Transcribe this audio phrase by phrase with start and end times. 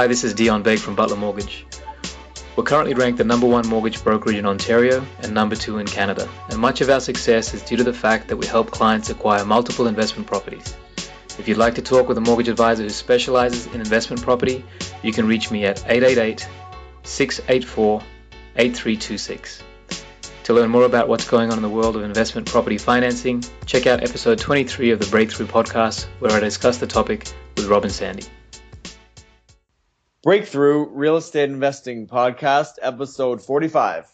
[0.00, 1.66] Hi, this is Dion Bake from Butler Mortgage.
[2.56, 6.26] We're currently ranked the number one mortgage brokerage in Ontario and number two in Canada,
[6.48, 9.44] and much of our success is due to the fact that we help clients acquire
[9.44, 10.74] multiple investment properties.
[11.38, 14.64] If you'd like to talk with a mortgage advisor who specializes in investment property,
[15.02, 16.48] you can reach me at 888
[17.02, 18.02] 684
[18.56, 19.62] 8326.
[20.44, 23.86] To learn more about what's going on in the world of investment property financing, check
[23.86, 28.24] out episode 23 of the Breakthrough podcast, where I discuss the topic with Robin Sandy.
[30.22, 34.06] Breakthrough Real Estate Investing Podcast, episode 45.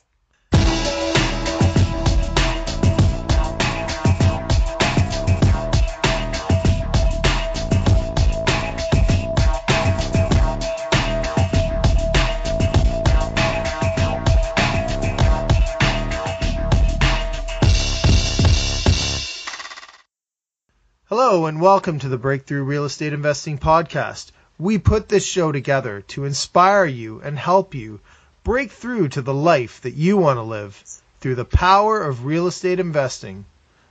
[21.09, 24.31] Hello, and welcome to the Breakthrough Real Estate Investing Podcast.
[24.59, 28.01] We put this show together to inspire you and help you
[28.43, 30.83] break through to the life that you want to live
[31.21, 33.45] through the power of real estate investing.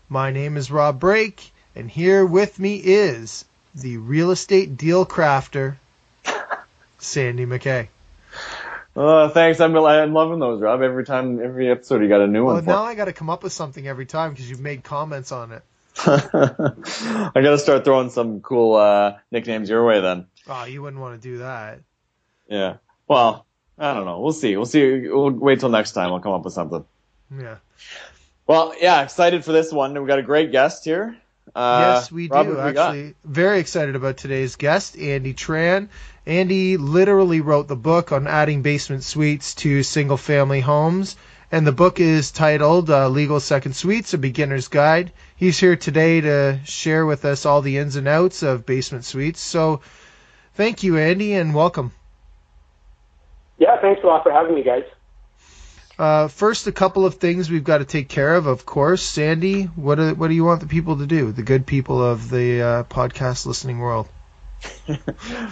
[0.09, 5.75] My name is Rob Break, and here with me is the real estate deal crafter,
[6.97, 7.87] Sandy McKay.
[8.95, 9.59] Oh, thanks.
[9.59, 10.81] I'm, I'm loving those, Rob.
[10.81, 12.63] Every time, every episode, you got a new Well, one.
[12.63, 12.69] For.
[12.69, 15.51] now I got to come up with something every time because you've made comments on
[15.51, 15.61] it.
[15.97, 20.25] I got to start throwing some cool uh, nicknames your way then.
[20.47, 21.79] Oh, you wouldn't want to do that.
[22.47, 22.77] Yeah.
[23.07, 23.45] Well,
[23.77, 24.19] I don't know.
[24.19, 24.55] We'll see.
[24.55, 25.07] We'll see.
[25.07, 26.11] We'll wait till next time.
[26.13, 26.85] I'll come up with something.
[27.37, 27.57] Yeah.
[28.47, 29.93] Well, yeah, excited for this one.
[29.93, 31.17] We've got a great guest here.
[31.55, 32.53] Uh, yes, we Rob, do.
[32.53, 32.89] who we got?
[32.89, 35.89] Actually, very excited about today's guest, Andy Tran.
[36.25, 41.15] Andy literally wrote the book on adding basement suites to single family homes,
[41.51, 45.11] and the book is titled uh, Legal Second Suites A Beginner's Guide.
[45.35, 49.39] He's here today to share with us all the ins and outs of basement suites.
[49.39, 49.81] So,
[50.55, 51.91] thank you, Andy, and welcome.
[53.57, 54.83] Yeah, thanks a lot for having me, guys.
[55.97, 59.01] Uh, first, a couple of things we've got to take care of, of course.
[59.01, 62.29] Sandy, what do, what do you want the people to do, the good people of
[62.29, 64.07] the uh, podcast listening world?
[64.87, 64.95] we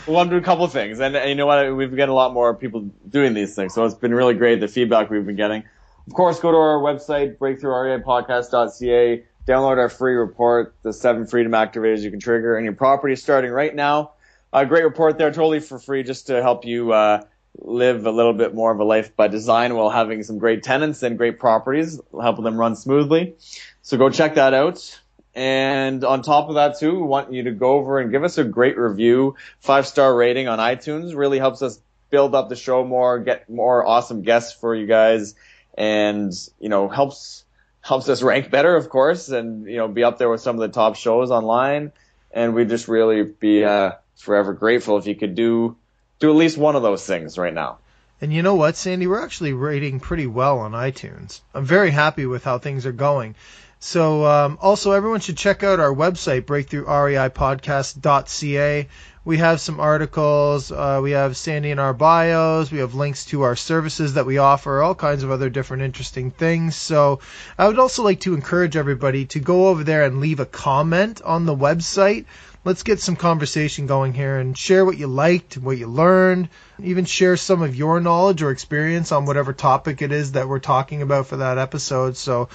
[0.07, 1.73] want to do a couple of things, and, and you know what?
[1.75, 4.67] We've got a lot more people doing these things, so it's been really great the
[4.67, 5.63] feedback we've been getting.
[6.07, 12.01] Of course, go to our website breakthroughreipodcast.ca, download our free report, the seven freedom activators
[12.01, 14.11] you can trigger in your property starting right now.
[14.53, 17.24] A great report there, totally for free, just to help you uh,
[17.58, 21.02] live a little bit more of a life by design while having some great tenants
[21.02, 23.36] and great properties, helping them run smoothly.
[23.81, 25.00] So go check that out.
[25.34, 28.38] And on top of that too, we want you to go over and give us
[28.38, 31.16] a great review, five star rating on iTunes.
[31.16, 31.80] Really helps us
[32.12, 35.34] build up the show more, get more awesome guests for you guys,
[35.75, 37.44] and you know helps
[37.81, 40.62] helps us rank better, of course, and you know be up there with some of
[40.62, 41.91] the top shows online.
[42.30, 45.78] And we'd just really be uh, forever grateful if you could do
[46.19, 47.78] do at least one of those things right now.
[48.22, 49.07] And you know what, Sandy?
[49.07, 51.41] We're actually rating pretty well on iTunes.
[51.53, 53.35] I'm very happy with how things are going.
[53.81, 58.88] So, um, also, everyone should check out our website, breakthroughreipodcast.ca.
[59.25, 60.72] We have some articles.
[60.72, 62.72] Uh, we have Sandy in our bios.
[62.72, 66.31] We have links to our services that we offer, all kinds of other different interesting
[66.31, 66.78] things.
[66.78, 67.19] So,
[67.57, 71.22] I would also like to encourage everybody to go over there and leave a comment
[71.22, 72.23] on the website
[72.66, 76.50] let's get some conversation going here and share what you liked, what you learned,
[76.81, 80.59] even share some of your knowledge or experience on whatever topic it is that we're
[80.59, 82.16] talking about for that episode.
[82.16, 82.50] So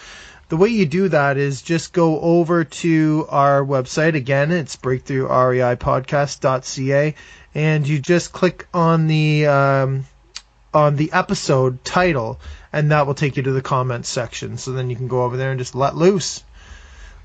[0.49, 7.15] the way you do that is just go over to our website again, it's breakthroughreipodcast.ca
[7.55, 10.07] and you just click on the um,
[10.73, 12.41] on the episode title
[12.73, 14.57] and that will take you to the comments section.
[14.59, 16.45] So then you can go over there and just let loose.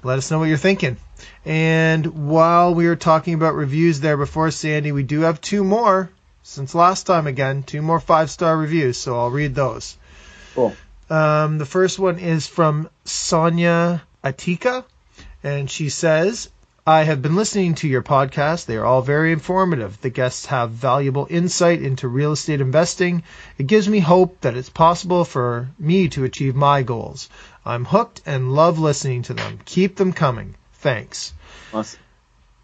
[0.04, 0.98] Let us know what you're thinking.
[1.46, 6.10] And while we were talking about reviews there before, Sandy, we do have two more
[6.44, 8.98] since last time again, two more five star reviews.
[8.98, 9.98] So I'll read those.
[10.54, 10.76] Cool.
[11.10, 14.84] Um, the first one is from Sonia Atika,
[15.44, 16.50] and she says,
[16.86, 18.66] I have been listening to your podcast.
[18.66, 20.02] They are all very informative.
[20.02, 23.24] The guests have valuable insight into real estate investing.
[23.58, 27.30] It gives me hope that it's possible for me to achieve my goals.
[27.66, 29.60] I'm hooked and love listening to them.
[29.66, 30.56] Keep them coming.
[30.74, 31.34] Thanks.
[31.74, 32.00] Awesome.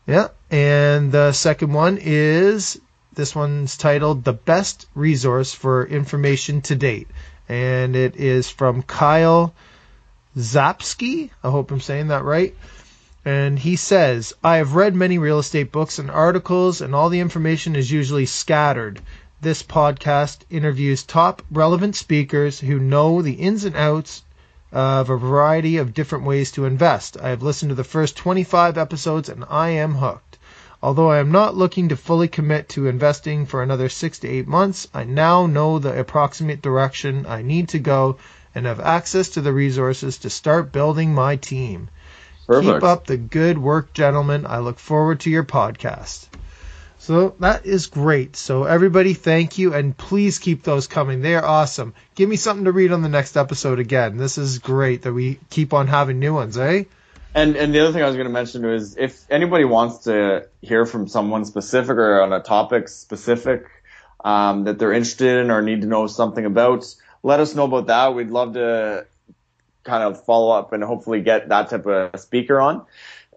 [0.05, 0.27] Yeah.
[0.51, 2.79] And the second one is
[3.13, 7.07] this one's titled The Best Resource for Information to Date.
[7.47, 9.53] And it is from Kyle
[10.37, 11.29] Zapsky.
[11.43, 12.55] I hope I'm saying that right.
[13.25, 17.19] And he says, I have read many real estate books and articles, and all the
[17.19, 19.01] information is usually scattered.
[19.41, 24.23] This podcast interviews top relevant speakers who know the ins and outs
[24.71, 27.17] of a variety of different ways to invest.
[27.21, 30.37] I have listened to the first 25 episodes and I am hooked.
[30.81, 34.47] Although I am not looking to fully commit to investing for another six to eight
[34.47, 38.17] months, I now know the approximate direction I need to go
[38.55, 41.89] and have access to the resources to start building my team.
[42.47, 42.75] Perfect.
[42.75, 44.45] Keep up the good work, gentlemen.
[44.47, 46.27] I look forward to your podcast.
[46.99, 48.35] So that is great.
[48.35, 51.21] So everybody, thank you, and please keep those coming.
[51.21, 51.93] They are awesome.
[52.13, 54.17] Give me something to read on the next episode again.
[54.17, 56.83] This is great that we keep on having new ones, eh?
[57.33, 60.47] And and the other thing I was going to mention is if anybody wants to
[60.61, 63.65] hear from someone specific or on a topic specific
[64.25, 66.93] um, that they're interested in or need to know something about,
[67.23, 68.13] let us know about that.
[68.13, 69.05] We'd love to
[69.83, 72.85] kind of follow up and hopefully get that type of speaker on.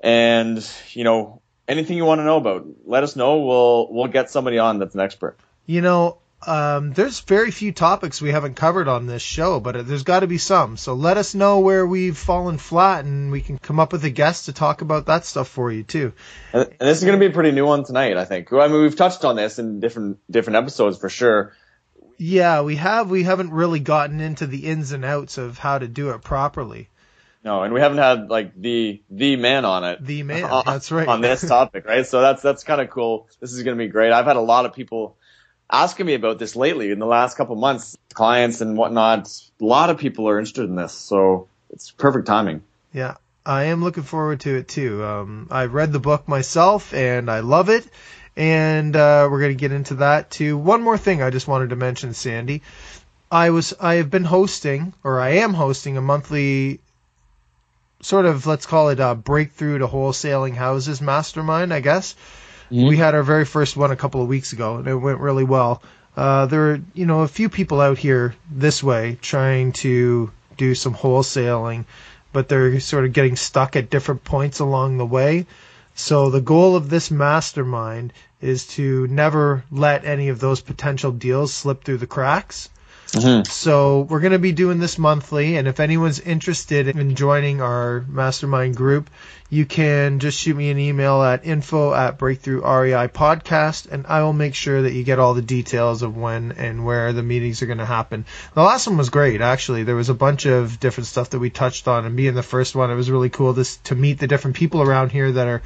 [0.02, 3.38] And you know, anything you want to know about, let us know.
[3.38, 5.38] We'll we'll get somebody on that's an expert.
[5.66, 10.02] You know, um, there's very few topics we haven't covered on this show, but there's
[10.02, 10.76] got to be some.
[10.76, 14.10] So let us know where we've fallen flat, and we can come up with a
[14.10, 16.12] guest to talk about that stuff for you too.
[16.52, 18.52] And, and this is going to be a pretty new one tonight, I think.
[18.52, 21.52] I mean, we've touched on this in different different episodes for sure.
[22.18, 23.10] Yeah, we have.
[23.10, 26.88] We haven't really gotten into the ins and outs of how to do it properly.
[27.44, 30.04] No, and we haven't had like the the man on it.
[30.04, 31.08] The man, on, that's right.
[31.08, 32.06] on this topic, right?
[32.06, 33.28] So that's that's kind of cool.
[33.40, 34.12] This is going to be great.
[34.12, 35.16] I've had a lot of people
[35.70, 39.28] asking me about this lately in the last couple months, clients and whatnot.
[39.60, 42.62] A lot of people are interested in this, so it's perfect timing.
[42.92, 45.04] Yeah, I am looking forward to it too.
[45.04, 47.88] Um, I read the book myself and I love it,
[48.36, 50.56] and uh, we're going to get into that too.
[50.56, 52.62] One more thing I just wanted to mention, Sandy.
[53.32, 56.80] I was I have been hosting, or I am hosting, a monthly
[58.02, 62.14] sort of let's call it a breakthrough to wholesaling houses mastermind, I guess.
[62.70, 62.88] Mm-hmm.
[62.88, 65.44] We had our very first one a couple of weeks ago, and it went really
[65.44, 65.82] well.
[66.16, 70.74] Uh, there are, you know, a few people out here this way trying to do
[70.74, 71.86] some wholesaling,
[72.32, 75.46] but they're sort of getting stuck at different points along the way.
[75.94, 81.54] So the goal of this mastermind is to never let any of those potential deals
[81.54, 82.68] slip through the cracks.
[83.12, 83.44] Mm-hmm.
[83.44, 88.04] So we're going to be doing this monthly, and if anyone's interested in joining our
[88.08, 89.10] mastermind group,
[89.50, 94.22] you can just shoot me an email at info at breakthrough REI podcast, and I
[94.22, 97.60] will make sure that you get all the details of when and where the meetings
[97.60, 98.24] are going to happen.
[98.54, 99.82] The last one was great, actually.
[99.82, 102.74] There was a bunch of different stuff that we touched on, and being the first
[102.74, 105.62] one, it was really cool to, to meet the different people around here that are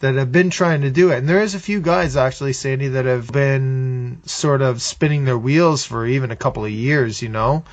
[0.00, 1.18] that have been trying to do it.
[1.18, 5.38] And there is a few guys actually, Sandy, that have been sort of spinning their
[5.38, 7.64] wheels for even a couple of years, you know.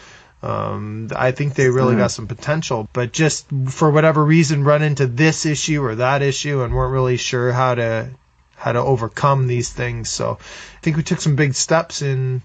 [0.41, 1.99] Um, I think they really mm.
[1.99, 6.61] got some potential, but just for whatever reason run into this issue or that issue
[6.61, 8.09] and weren't really sure how to
[8.55, 10.09] how to overcome these things.
[10.09, 12.41] So I think we took some big steps in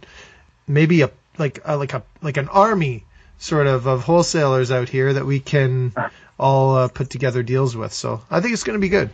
[0.66, 3.04] maybe a like a, like a like an army
[3.38, 5.92] sort of of wholesalers out here that we can
[6.38, 7.92] all uh, put together deals with.
[7.92, 9.10] So I think it's going to be good.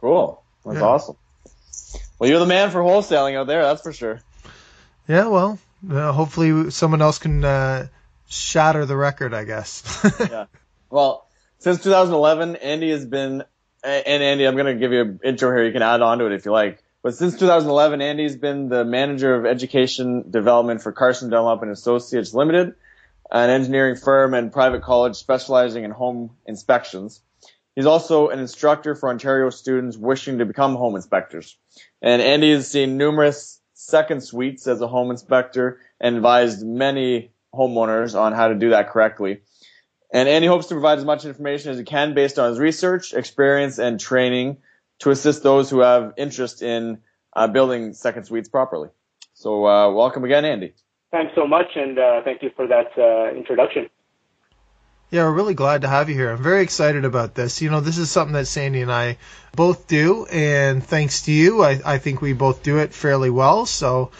[0.00, 0.42] Cool.
[0.64, 0.84] That's yeah.
[0.84, 1.16] awesome.
[2.18, 4.20] Well, you're the man for wholesaling out there, that's for sure.
[5.08, 5.58] Yeah, well,
[5.90, 7.88] uh, hopefully someone else can uh,
[8.28, 10.06] shatter the record, I guess.
[10.20, 10.46] yeah.
[10.90, 11.26] Well,
[11.58, 13.44] since 2011, Andy has been,
[13.82, 15.64] and Andy, I'm going to give you an intro here.
[15.64, 16.82] You can add on to it if you like.
[17.02, 22.34] But since 2011, Andy's been the manager of education development for Carson Dunlop and Associates
[22.34, 22.74] Limited,
[23.30, 27.22] an engineering firm and private college specializing in home inspections.
[27.76, 31.56] He's also an instructor for Ontario students wishing to become home inspectors.
[32.02, 38.18] And Andy has seen numerous second suites as a home inspector and advised many homeowners
[38.18, 39.40] on how to do that correctly.
[40.12, 43.14] And Andy hopes to provide as much information as he can based on his research,
[43.14, 44.58] experience, and training
[45.00, 46.98] to assist those who have interest in
[47.34, 48.88] uh, building second suites properly.
[49.34, 50.74] So, uh, welcome again, Andy.
[51.12, 53.88] Thanks so much, and uh, thank you for that uh, introduction.
[55.10, 56.30] Yeah, we're really glad to have you here.
[56.30, 57.60] I'm very excited about this.
[57.60, 59.18] You know, this is something that Sandy and I
[59.56, 63.66] both do, and thanks to you, I, I think we both do it fairly well.
[63.66, 64.12] So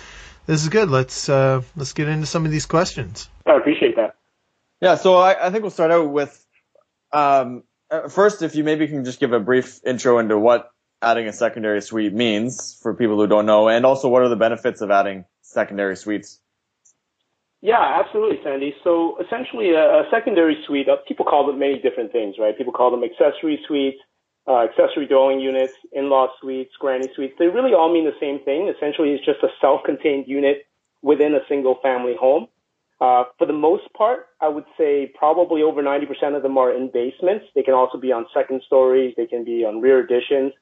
[0.47, 0.90] this is good.
[0.90, 3.28] Let's uh, let's get into some of these questions.
[3.47, 4.16] I appreciate that.
[4.80, 6.44] Yeah, so I, I think we'll start out with
[7.12, 10.70] um, uh, first, if you maybe can just give a brief intro into what
[11.02, 14.37] adding a secondary suite means for people who don't know, and also what are the
[14.37, 16.40] benefits of adding secondary suites.
[17.62, 18.75] Yeah, absolutely, Sandy.
[18.83, 22.57] So essentially, a, a secondary suite, uh, people call them many different things, right?
[22.57, 23.99] People call them accessory suites,
[24.49, 27.35] uh, accessory dwelling units, in-law suites, granny suites.
[27.38, 28.73] They really all mean the same thing.
[28.75, 30.67] Essentially, it's just a self-contained unit
[31.02, 32.47] within a single family home.
[33.00, 36.90] Uh, for the most part, I would say probably over 90% of them are in
[36.93, 37.47] basements.
[37.55, 39.14] They can also be on second stories.
[39.17, 40.52] They can be on rear additions.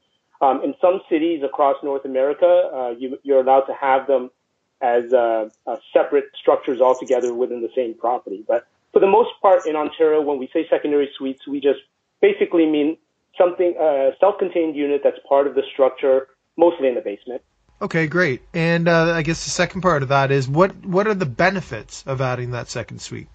[0.41, 4.31] Um, in some cities across North America, uh, you, you're allowed to have them
[4.81, 8.45] as uh, uh, separate structures altogether within the same property.
[8.47, 11.81] But for the most part in Ontario, when we say secondary suites, we just
[12.21, 12.97] basically mean
[13.37, 17.43] something a self-contained unit that's part of the structure, mostly in the basement.
[17.81, 18.43] Okay, great.
[18.55, 22.03] And uh, I guess the second part of that is what what are the benefits
[22.07, 23.29] of adding that second suite?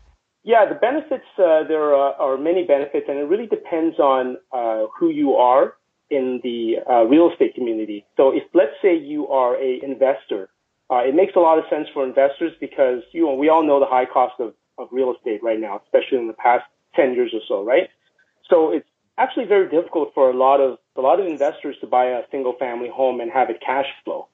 [0.43, 4.87] Yeah, the benefits uh, there are, are, many benefits, and it really depends on uh,
[4.99, 5.75] who you are
[6.09, 8.05] in the uh, real estate community.
[8.17, 10.49] So, if let's say you are a investor,
[10.91, 13.79] uh, it makes a lot of sense for investors because you know we all know
[13.79, 17.31] the high cost of, of real estate right now, especially in the past ten years
[17.33, 17.89] or so, right?
[18.49, 18.87] So it's
[19.17, 22.53] actually very difficult for a lot of a lot of investors to buy a single
[22.59, 24.27] family home and have it cash flow.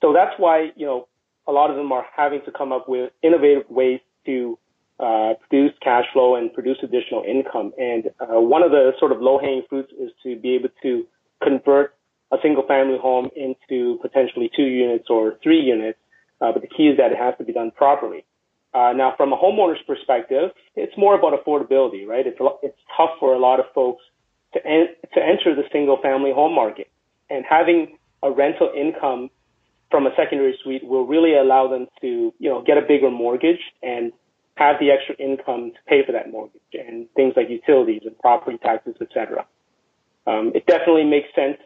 [0.00, 1.08] So that's why, you know,
[1.46, 4.58] a lot of them are having to come up with innovative ways to
[4.98, 7.72] uh, produce cash flow and produce additional income.
[7.78, 11.06] And uh, one of the sort of low-hanging fruits is to be able to
[11.42, 11.94] convert
[12.32, 15.98] a single-family home into potentially two units or three units.
[16.40, 18.24] Uh, but the key is that it has to be done properly.
[18.72, 22.26] Uh, now, from a homeowner's perspective, it's more about affordability, right?
[22.26, 24.02] It's it's tough for a lot of folks
[24.54, 26.88] to en- to enter the single-family home market,
[27.28, 29.30] and having a rental income
[29.90, 33.60] from a secondary suite will really allow them to, you know, get a bigger mortgage
[33.82, 34.12] and
[34.54, 38.58] have the extra income to pay for that mortgage and things like utilities and property
[38.58, 39.44] taxes, etc.
[40.26, 41.58] Um, it definitely makes sense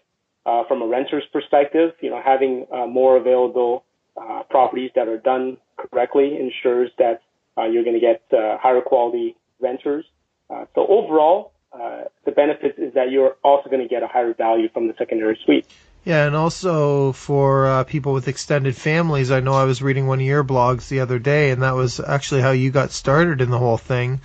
[0.47, 1.93] uh, from a renter's perspective.
[2.01, 3.85] You know, having uh, more available
[4.17, 7.23] uh, properties that are done correctly ensures that
[7.57, 10.05] uh, you're going to get uh, higher quality renters.
[10.51, 14.35] Uh, so overall, uh, the benefit is that you're also going to get a higher
[14.35, 15.67] value from the secondary suite.
[16.05, 20.21] Yeah, and also for uh, people with extended families, I know I was reading one
[20.21, 23.51] of your blogs the other day, and that was actually how you got started in
[23.51, 24.21] the whole thing.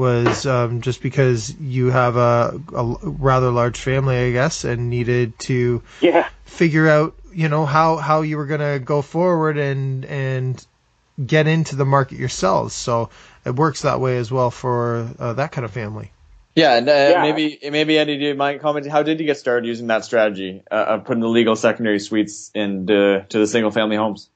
[0.00, 5.38] Was um, just because you have a, a, rather large family, I guess, and needed
[5.40, 6.26] to yeah.
[6.46, 10.66] figure out, you know, how how you were going to go forward and and
[11.24, 12.72] get into the market yourselves.
[12.72, 13.10] So
[13.44, 16.12] it works that way as well for uh, that kind of family.
[16.56, 17.20] Yeah, and uh, yeah.
[17.20, 18.90] maybe maybe Eddie, do you mind commenting?
[18.90, 22.50] How did you get started using that strategy uh, of putting the legal secondary suites
[22.54, 24.29] into to the single family homes?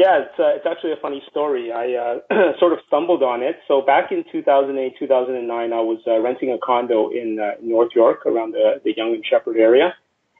[0.00, 1.70] Yeah, it's uh, it's actually a funny story.
[1.70, 3.56] I uh, sort of stumbled on it.
[3.68, 8.24] So back in 2008, 2009, I was uh, renting a condo in uh, North York
[8.24, 9.94] around the the Yonge and Sheppard area,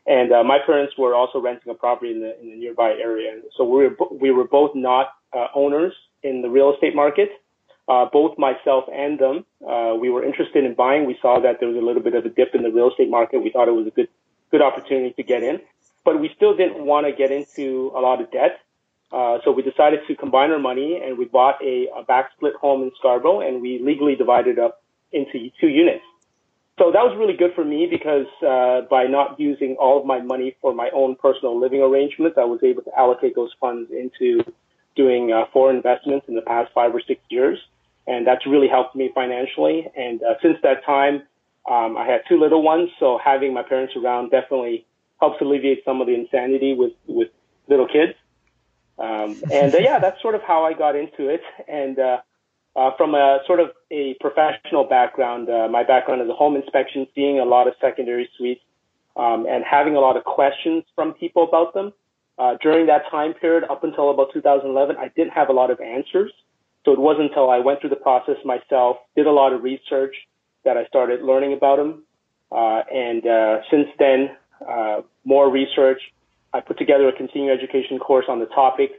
[0.07, 3.31] and uh, my parents were also renting a property in the in the nearby area.
[3.59, 7.29] So we were we were both not uh, owners in the real estate market
[7.91, 11.07] uh, both myself and them, uh, we were interested in buying.
[11.07, 13.11] We saw that there was a little bit of a dip in the real estate
[13.11, 13.43] market.
[13.43, 14.09] We thought it was a good,
[14.53, 15.61] good opportunity to get in,
[16.05, 18.61] but we still didn't want to get into a lot of debt.
[19.13, 22.55] Uh, so we decided to combine our money and we bought a, a back split
[22.55, 26.05] home in Scarborough and we legally divided up into two units.
[26.79, 30.21] So that was really good for me because uh, by not using all of my
[30.21, 34.43] money for my own personal living arrangements, I was able to allocate those funds into
[34.97, 37.59] doing uh, four investments in the past five or six years
[38.07, 39.87] and that's really helped me financially.
[39.97, 41.23] And uh, since that time,
[41.71, 44.87] um, I had two little ones, so having my parents around definitely
[45.21, 47.29] helps alleviate some of the insanity with with
[47.69, 48.15] little kids.
[49.01, 51.41] Um, and uh, yeah, that's sort of how I got into it.
[51.67, 52.19] And uh,
[52.77, 57.07] uh, from a sort of a professional background, uh, my background is a home inspection,
[57.15, 58.61] seeing a lot of secondary suites,
[59.17, 61.93] um, and having a lot of questions from people about them.
[62.39, 65.81] Uh, during that time period, up until about 2011, I didn't have a lot of
[65.81, 66.33] answers.
[66.85, 70.15] So it wasn't until I went through the process myself, did a lot of research,
[70.65, 72.05] that I started learning about them.
[72.53, 74.31] Uh, and uh, since then,
[74.67, 76.01] uh, more research.
[76.53, 78.93] I put together a continuing education course on the topic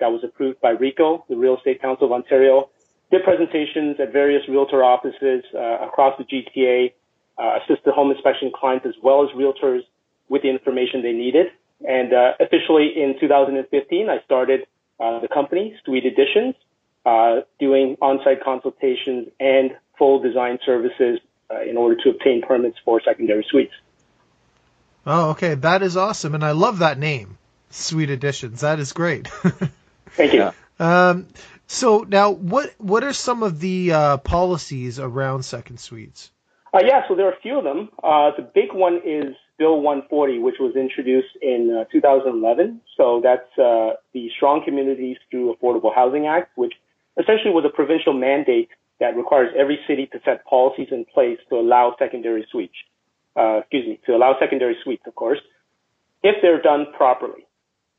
[0.00, 2.70] that was approved by RECO, the Real Estate Council of Ontario.
[3.10, 6.92] Did presentations at various realtor offices uh, across the GTA,
[7.38, 9.82] uh, assisted home inspection clients as well as realtors
[10.28, 11.46] with the information they needed.
[11.86, 14.66] And uh, officially in 2015, I started
[14.98, 16.54] uh, the company, Suite Additions,
[17.04, 21.20] uh, doing on-site consultations and full design services
[21.50, 23.74] uh, in order to obtain permits for secondary suites.
[25.06, 27.38] Oh, okay, that is awesome, and I love that name,
[27.70, 28.62] Suite Additions.
[28.62, 29.28] That is great.
[30.16, 30.50] Thank you.
[30.80, 31.28] Um,
[31.68, 36.32] so now, what what are some of the uh, policies around second suites?
[36.74, 37.88] Uh, yeah, so there are a few of them.
[38.02, 42.80] Uh, the big one is Bill 140, which was introduced in uh, 2011.
[42.96, 46.74] So that's uh, the Strong Communities Through Affordable Housing Act, which
[47.18, 48.68] essentially was a provincial mandate
[49.00, 52.74] that requires every city to set policies in place to allow secondary suites.
[53.36, 55.38] Uh, excuse me, to allow secondary suites, of course,
[56.22, 57.46] if they're done properly.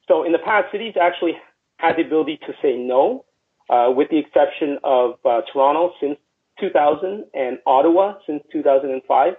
[0.07, 1.37] So in the past, cities actually
[1.77, 3.25] had the ability to say no,
[3.69, 6.17] uh, with the exception of uh, Toronto since
[6.59, 9.35] 2000 and Ottawa since 2005.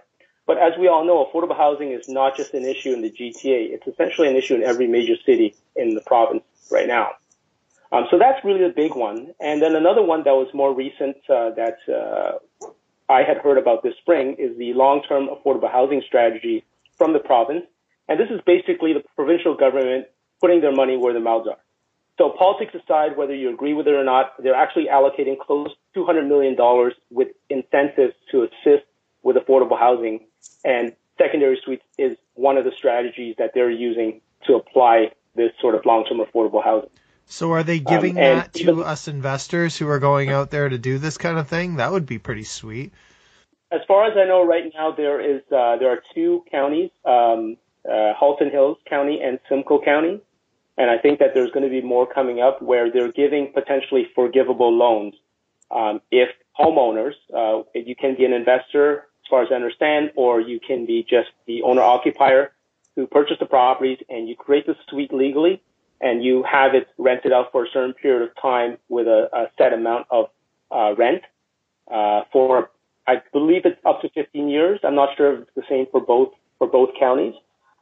[0.46, 3.70] But as we all know, affordable housing is not just an issue in the GTA.
[3.70, 7.10] It's essentially an issue in every major city in the province right now.
[7.92, 9.34] Um, so that's really the big one.
[9.40, 12.38] And then another one that was more recent uh, that uh,
[13.08, 16.64] I had heard about this spring is the long-term affordable housing strategy
[16.96, 17.64] from the province.
[18.08, 20.06] And this is basically the provincial government
[20.40, 21.58] putting their money where their mouths are.
[22.18, 26.00] So politics aside, whether you agree with it or not, they're actually allocating close to
[26.00, 26.56] $200 million
[27.10, 28.84] with incentives to assist
[29.22, 30.26] with affordable housing.
[30.64, 35.76] And secondary suites is one of the strategies that they're using to apply this sort
[35.76, 36.90] of long-term affordable housing.
[37.30, 40.66] So are they giving um, that to even, us investors who are going out there
[40.66, 41.76] to do this kind of thing?
[41.76, 42.92] That would be pretty sweet.
[43.70, 47.58] As far as I know, right now there is uh, there are two counties, um,
[47.84, 50.22] uh, Halton Hills County and Simcoe County,
[50.78, 54.08] and I think that there's going to be more coming up where they're giving potentially
[54.14, 55.14] forgivable loans.
[55.70, 60.40] Um, if homeowners, uh, you can be an investor, as far as I understand, or
[60.40, 62.52] you can be just the owner occupier
[62.96, 65.62] who purchased the properties and you create the suite legally
[66.00, 69.46] and you have it rented out for a certain period of time with a, a
[69.56, 70.26] set amount of
[70.70, 71.22] uh, rent
[71.92, 72.70] uh, for,
[73.06, 74.80] I believe it's up to 15 years.
[74.84, 77.34] I'm not sure if it's the same for both for both counties,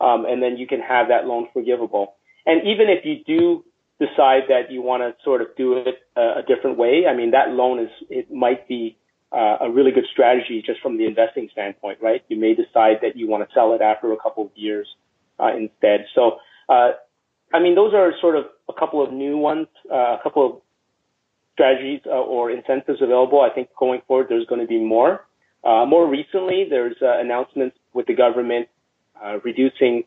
[0.02, 2.14] um, and then you can have that loan forgivable.
[2.44, 3.64] And even if you do
[3.99, 7.30] decide that you want to sort of do it a, a different way, I mean
[7.30, 8.99] that loan is it might be
[9.32, 12.23] uh, a really good strategy just from the investing standpoint, right?
[12.28, 14.87] You may decide that you want to sell it after a couple of years
[15.40, 16.06] uh, instead.
[16.14, 16.92] So, uh,
[17.53, 20.53] I mean, those are sort of a couple of new ones, uh, a couple of
[21.53, 23.41] strategies uh, or incentives available.
[23.41, 25.26] I think going forward, there's going to be more.
[25.65, 28.69] Uh, more recently, there's uh, announcements with the government
[29.43, 30.05] reducing,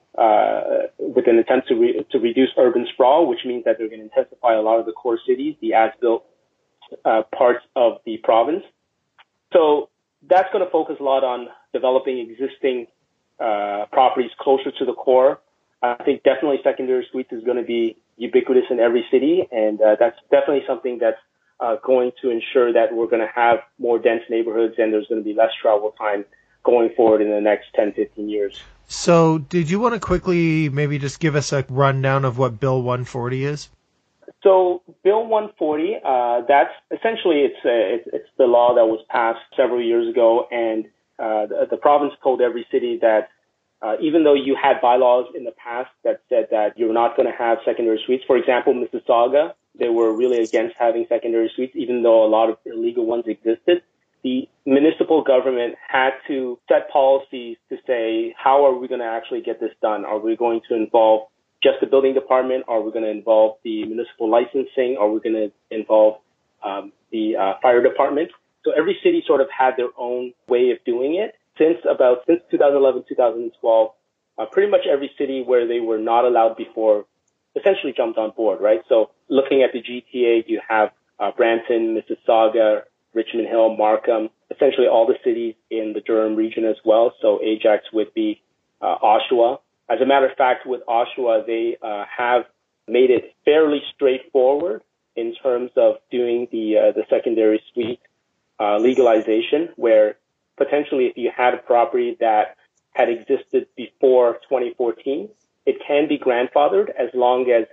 [0.99, 4.05] with an attempt to, re- to reduce urban sprawl, which means that they're going to
[4.05, 6.23] intensify a lot of the core cities, the as-built
[7.03, 8.63] parts of the province.
[9.51, 9.89] So
[10.27, 12.87] that's going to focus a lot on developing existing
[13.39, 15.39] uh, properties closer to the core.
[15.81, 19.95] I think definitely secondary suites is going to be ubiquitous in every city, and uh,
[19.99, 21.19] that's definitely something that's
[21.59, 25.21] uh, going to ensure that we're going to have more dense neighborhoods and there's going
[25.21, 26.25] to be less travel time
[26.63, 28.61] going forward in the next 10, 15 years.
[28.87, 32.81] So, did you want to quickly maybe just give us a rundown of what Bill
[32.81, 33.69] 140 is?
[34.41, 39.41] So, Bill 140, uh, that's essentially it's, a, it's it's the law that was passed
[39.55, 40.85] several years ago, and
[41.19, 43.29] uh, the, the, province told every city that
[43.81, 47.29] uh, even though you had bylaws in the past that said that you're not going
[47.31, 52.03] to have secondary suites, for example, Mississauga, they were really against having secondary suites, even
[52.03, 53.81] though a lot of illegal ones existed.
[54.23, 59.41] The municipal government had to set policies to say, how are we going to actually
[59.41, 60.03] get this done?
[60.03, 61.29] Are we going to involve
[61.63, 62.65] just the building department?
[62.67, 64.97] Are we going to involve the municipal licensing?
[64.99, 66.19] Are we going to involve
[66.65, 68.31] um, the uh, fire department?
[68.65, 71.35] So every city sort of had their own way of doing it.
[71.59, 73.91] Since about since 2011, 2012,
[74.37, 77.05] uh, pretty much every city where they were not allowed before
[77.55, 78.81] essentially jumped on board, right?
[78.87, 85.05] So looking at the GTA, you have uh, Brampton, Mississauga, Richmond Hill, Markham, essentially all
[85.05, 87.13] the cities in the Durham region as well.
[87.21, 88.41] So Ajax, Whitby,
[88.81, 89.59] uh, Oshawa.
[89.89, 92.45] As a matter of fact, with Oshawa, they uh, have
[92.87, 94.81] made it fairly straightforward
[95.15, 97.99] in terms of doing the uh, the secondary suite
[98.59, 100.15] uh, legalization, where
[100.59, 102.57] potentially if you had a property that
[102.91, 105.29] had existed before 2014,
[105.65, 107.65] it can be grandfathered as long as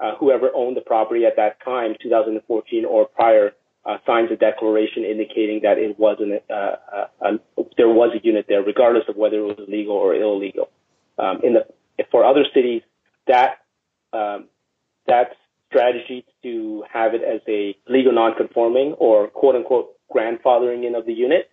[0.00, 3.52] uh, whoever owned the property at that time, 2014 or prior,
[3.86, 6.76] uh, signs a declaration indicating that it wasn't uh,
[7.20, 7.32] uh,
[7.76, 10.70] there was a unit there, regardless of whether it was legal or illegal.
[11.18, 11.66] Um, in the
[12.10, 12.82] for other cities,
[13.26, 13.58] that
[14.12, 14.48] um,
[15.06, 15.36] that
[15.68, 21.12] strategy to have it as a legal non-conforming or quote unquote grandfathering in of the
[21.12, 21.50] unit,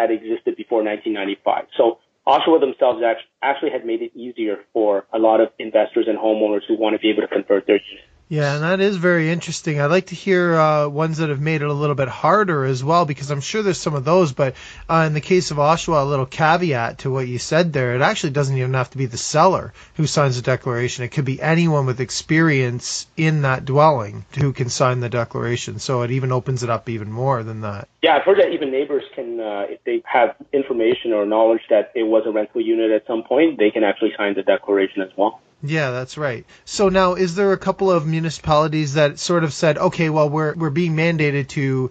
[0.00, 1.66] have existed before 1995.
[1.76, 3.02] So Oshawa themselves
[3.42, 7.00] actually had made it easier for a lot of investors and homeowners who want to
[7.00, 8.09] be able to convert their units.
[8.30, 9.80] Yeah, and that is very interesting.
[9.80, 12.82] I'd like to hear uh, ones that have made it a little bit harder as
[12.84, 14.32] well, because I'm sure there's some of those.
[14.32, 14.54] But
[14.88, 18.02] uh, in the case of Oshawa, a little caveat to what you said there: it
[18.02, 21.02] actually doesn't even have to be the seller who signs the declaration.
[21.02, 25.80] It could be anyone with experience in that dwelling who can sign the declaration.
[25.80, 27.88] So it even opens it up even more than that.
[28.00, 31.90] Yeah, I've heard that even neighbors can, uh, if they have information or knowledge that
[31.96, 35.10] it was a rental unit at some point, they can actually sign the declaration as
[35.16, 35.40] well.
[35.62, 36.46] Yeah, that's right.
[36.64, 40.54] So now, is there a couple of municipalities that sort of said, okay, well, we're
[40.54, 41.90] we're being mandated to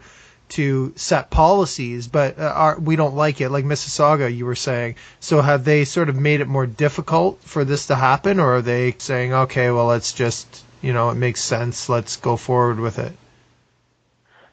[0.50, 4.96] to set policies, but uh, we don't like it, like Mississauga, you were saying.
[5.20, 8.62] So have they sort of made it more difficult for this to happen, or are
[8.62, 12.98] they saying, okay, well, let's just, you know, it makes sense, let's go forward with
[12.98, 13.14] it?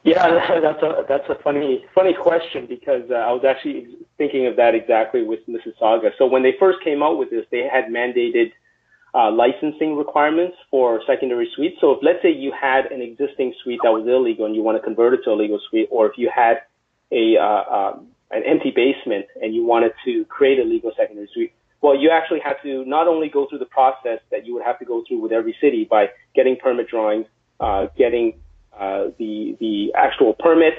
[0.03, 4.55] Yeah, that's a that's a funny funny question because uh, I was actually thinking of
[4.57, 6.11] that exactly with Mississauga.
[6.17, 8.51] So when they first came out with this, they had mandated
[9.13, 11.77] uh, licensing requirements for secondary suites.
[11.81, 14.77] So if let's say you had an existing suite that was illegal and you want
[14.77, 16.61] to convert it to a legal suite, or if you had
[17.11, 17.99] a uh, uh,
[18.31, 22.41] an empty basement and you wanted to create a legal secondary suite, well, you actually
[22.43, 25.21] had to not only go through the process that you would have to go through
[25.21, 27.25] with every city by getting permit drawings,
[27.59, 28.39] uh, getting
[28.77, 30.73] uh, the the actual permit,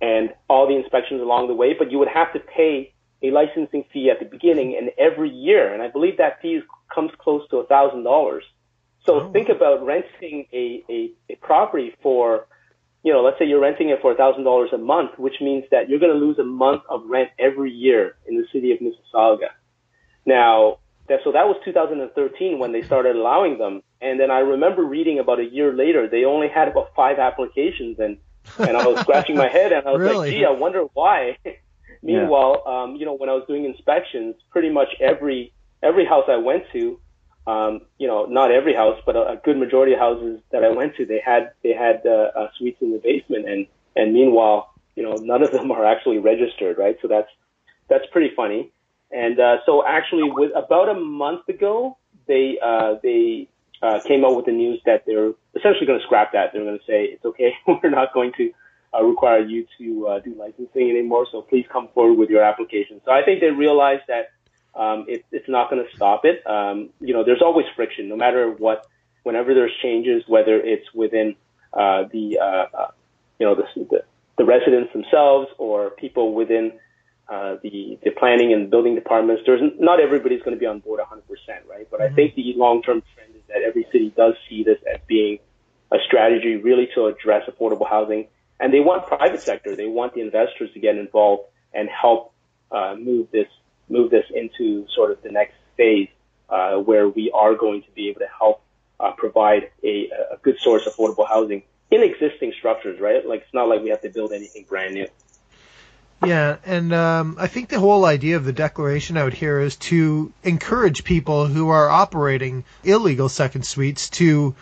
[0.00, 2.92] and all the inspections along the way, but you would have to pay
[3.22, 6.60] a licensing fee at the beginning and every year, and I believe that fee
[6.94, 8.44] comes close to a thousand dollars.
[9.06, 9.32] So oh.
[9.32, 12.46] think about renting a, a, a property for,
[13.02, 15.64] you know, let's say you're renting it for a thousand dollars a month, which means
[15.70, 18.78] that you're going to lose a month of rent every year in the city of
[18.78, 19.48] Mississauga.
[20.26, 23.82] Now, that, so that was 2013 when they started allowing them.
[24.00, 27.98] And then I remember reading about a year later, they only had about five applications
[27.98, 28.18] and,
[28.58, 30.16] and I was scratching my head and I was really?
[30.16, 31.36] like, gee, I wonder why.
[32.02, 32.82] Meanwhile, yeah.
[32.82, 36.64] um, you know, when I was doing inspections, pretty much every, every house I went
[36.72, 36.98] to,
[37.46, 40.70] um, you know, not every house, but a, a good majority of houses that I
[40.70, 43.66] went to, they had, they had, uh, uh, suites in the basement and,
[43.96, 46.96] and meanwhile, you know, none of them are actually registered, right?
[47.00, 47.28] So that's,
[47.88, 48.72] that's pretty funny.
[49.10, 53.48] And uh, so actually, with about a month ago, they uh, they
[53.82, 56.50] uh, came out with the news that they're essentially going to scrap that.
[56.52, 58.52] They're going to say it's okay, we're not going to
[58.94, 61.26] uh, require you to uh, do licensing anymore.
[61.30, 63.00] So please come forward with your application.
[63.04, 64.30] So I think they realize that
[64.74, 66.46] um, it, it's not going to stop it.
[66.46, 68.86] Um, you know, there's always friction, no matter what.
[69.22, 71.36] Whenever there's changes, whether it's within
[71.74, 72.90] uh, the uh, uh,
[73.38, 74.02] you know the, the
[74.38, 76.72] the residents themselves or people within
[77.28, 79.42] uh, the the planning and building departments.
[79.44, 81.20] There's not everybody's going to be on board 100%,
[81.68, 81.86] right?
[81.90, 82.12] But mm-hmm.
[82.12, 85.38] I think the long-term trend is that every city does see this as being
[85.92, 88.28] a strategy really to address affordable housing,
[88.58, 89.76] and they want private sector.
[89.76, 92.32] They want the investors to get involved and help
[92.72, 93.46] uh, move this
[93.90, 96.08] move this into sort of the next phase
[96.48, 98.62] uh, where we are going to be able to help
[98.98, 103.26] uh, provide a, a good source of affordable housing in existing structures, right?
[103.26, 105.06] Like it's not like we have to build anything brand new.
[106.24, 110.32] Yeah, and um, I think the whole idea of the declaration out here is to
[110.44, 114.54] encourage people who are operating illegal second suites to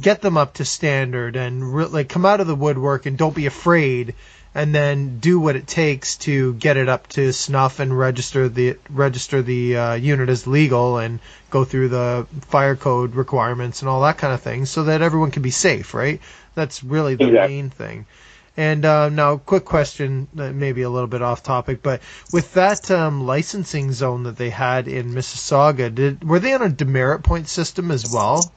[0.00, 3.34] get them up to standard and re- like come out of the woodwork and don't
[3.34, 4.14] be afraid
[4.58, 8.76] and then do what it takes to get it up to snuff and register the
[8.90, 14.00] register the uh, unit as legal and go through the fire code requirements and all
[14.00, 16.20] that kind of thing so that everyone can be safe right
[16.56, 17.54] that's really the exactly.
[17.54, 18.04] main thing
[18.56, 23.24] and uh, now, quick question, maybe a little bit off topic, but with that um,
[23.24, 27.92] licensing zone that they had in Mississauga, did were they on a demerit point system
[27.92, 28.52] as well?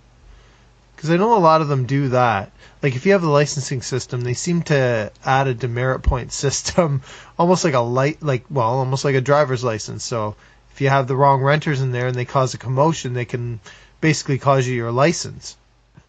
[0.96, 2.52] Because I know a lot of them do that.
[2.82, 7.02] Like if you have the licensing system, they seem to add a demerit point system,
[7.38, 10.04] almost like a light, like well, almost like a driver's license.
[10.04, 10.36] So
[10.74, 13.60] if you have the wrong renters in there and they cause a commotion, they can
[14.00, 15.58] basically cause you your license.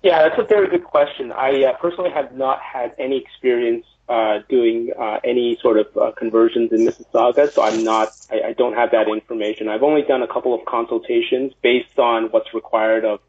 [0.03, 1.31] Yeah, that's a very good question.
[1.31, 6.11] I uh, personally have not had any experience uh, doing uh, any sort of uh,
[6.13, 9.69] conversions in Mississauga, so I'm not, I, I don't have that information.
[9.69, 13.21] I've only done a couple of consultations based on what's required of,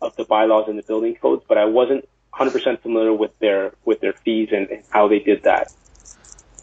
[0.00, 4.00] of the bylaws and the building codes, but I wasn't 100% familiar with their with
[4.00, 5.72] their fees and, and how they did that.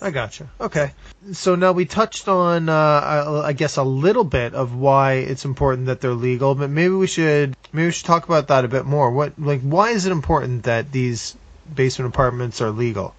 [0.02, 0.50] I gotcha.
[0.62, 0.92] Okay.
[1.34, 5.88] So now we touched on, uh, I guess, a little bit of why it's important
[5.88, 8.86] that they're legal, but maybe we should maybe we should talk about that a bit
[8.86, 9.12] more.
[9.12, 11.36] What like why is it important that these
[11.74, 13.14] basement apartments are legal?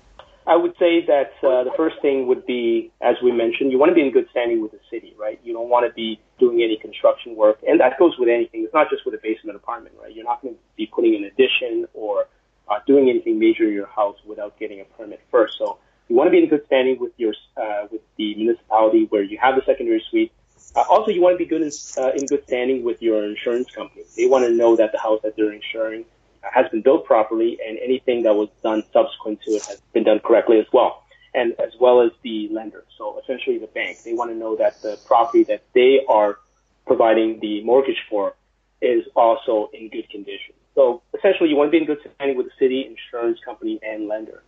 [0.47, 3.91] I would say that uh, the first thing would be, as we mentioned, you want
[3.91, 5.39] to be in good standing with the city, right?
[5.45, 8.65] You don't want to be doing any construction work, and that goes with anything.
[8.65, 10.13] It's not just with a basement apartment, right?
[10.13, 12.27] You're not going to be putting an addition or
[12.71, 15.59] uh, doing anything major in your house without getting a permit first.
[15.59, 15.79] So
[16.09, 19.39] you want to be in good standing with your uh, with the municipality where you
[19.39, 20.33] have the secondary suite.
[20.77, 23.71] Uh, also, you want to be good in, uh, in good standing with your insurance
[23.71, 24.05] company.
[24.17, 26.05] They want to know that the house that they're insuring
[26.43, 30.21] has been built properly and anything that was done subsequent to it has been done
[30.21, 31.03] correctly as well.
[31.35, 32.85] And as well as the lender.
[32.97, 34.03] So essentially the bank.
[34.05, 36.39] They want to know that the property that they are
[36.87, 38.35] providing the mortgage for
[38.81, 40.55] is also in good condition.
[40.75, 44.09] So essentially you want to be in good standing with the city, insurance company, and
[44.09, 44.43] lender.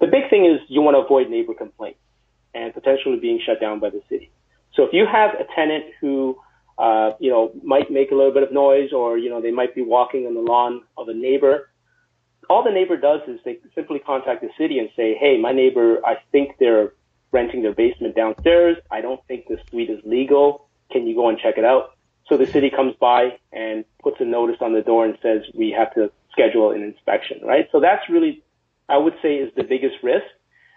[0.00, 2.00] The big thing is you want to avoid neighbor complaints
[2.54, 4.30] and potentially being shut down by the city.
[4.74, 6.38] So if you have a tenant who,
[6.78, 9.74] uh, you know, might make a little bit of noise or, you know, they might
[9.74, 11.70] be walking on the lawn of a neighbor,
[12.48, 16.04] all the neighbor does is they simply contact the city and say, hey, my neighbor,
[16.04, 16.92] I think they're
[17.32, 18.76] renting their basement downstairs.
[18.90, 20.68] I don't think the suite is legal.
[20.92, 21.95] Can you go and check it out?
[22.28, 25.70] So the city comes by and puts a notice on the door and says, we
[25.70, 27.68] have to schedule an inspection, right?
[27.72, 28.42] So that's really
[28.88, 30.26] I would say is the biggest risk.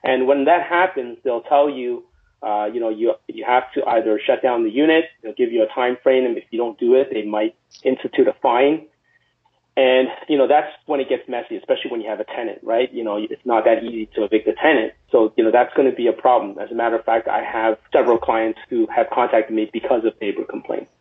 [0.04, 2.06] And when that happens, they'll tell you,
[2.42, 5.06] uh, you know, you you have to either shut down the unit.
[5.22, 8.28] They'll give you a time frame, and if you don't do it, they might institute
[8.28, 8.88] a fine.
[9.76, 12.92] And, you know, that's when it gets messy, especially when you have a tenant, right?
[12.94, 14.92] You know, it's not that easy to evict a tenant.
[15.10, 16.60] So, you know, that's going to be a problem.
[16.60, 20.20] As a matter of fact, I have several clients who have contacted me because of
[20.20, 20.92] neighbor complaints.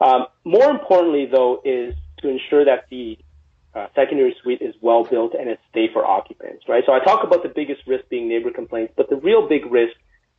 [0.00, 3.18] Um, more importantly, though, is to ensure that the
[3.74, 6.82] uh, secondary suite is well built and it's safe for occupants, right?
[6.86, 9.94] So I talk about the biggest risk being neighbor complaints, but the real big risk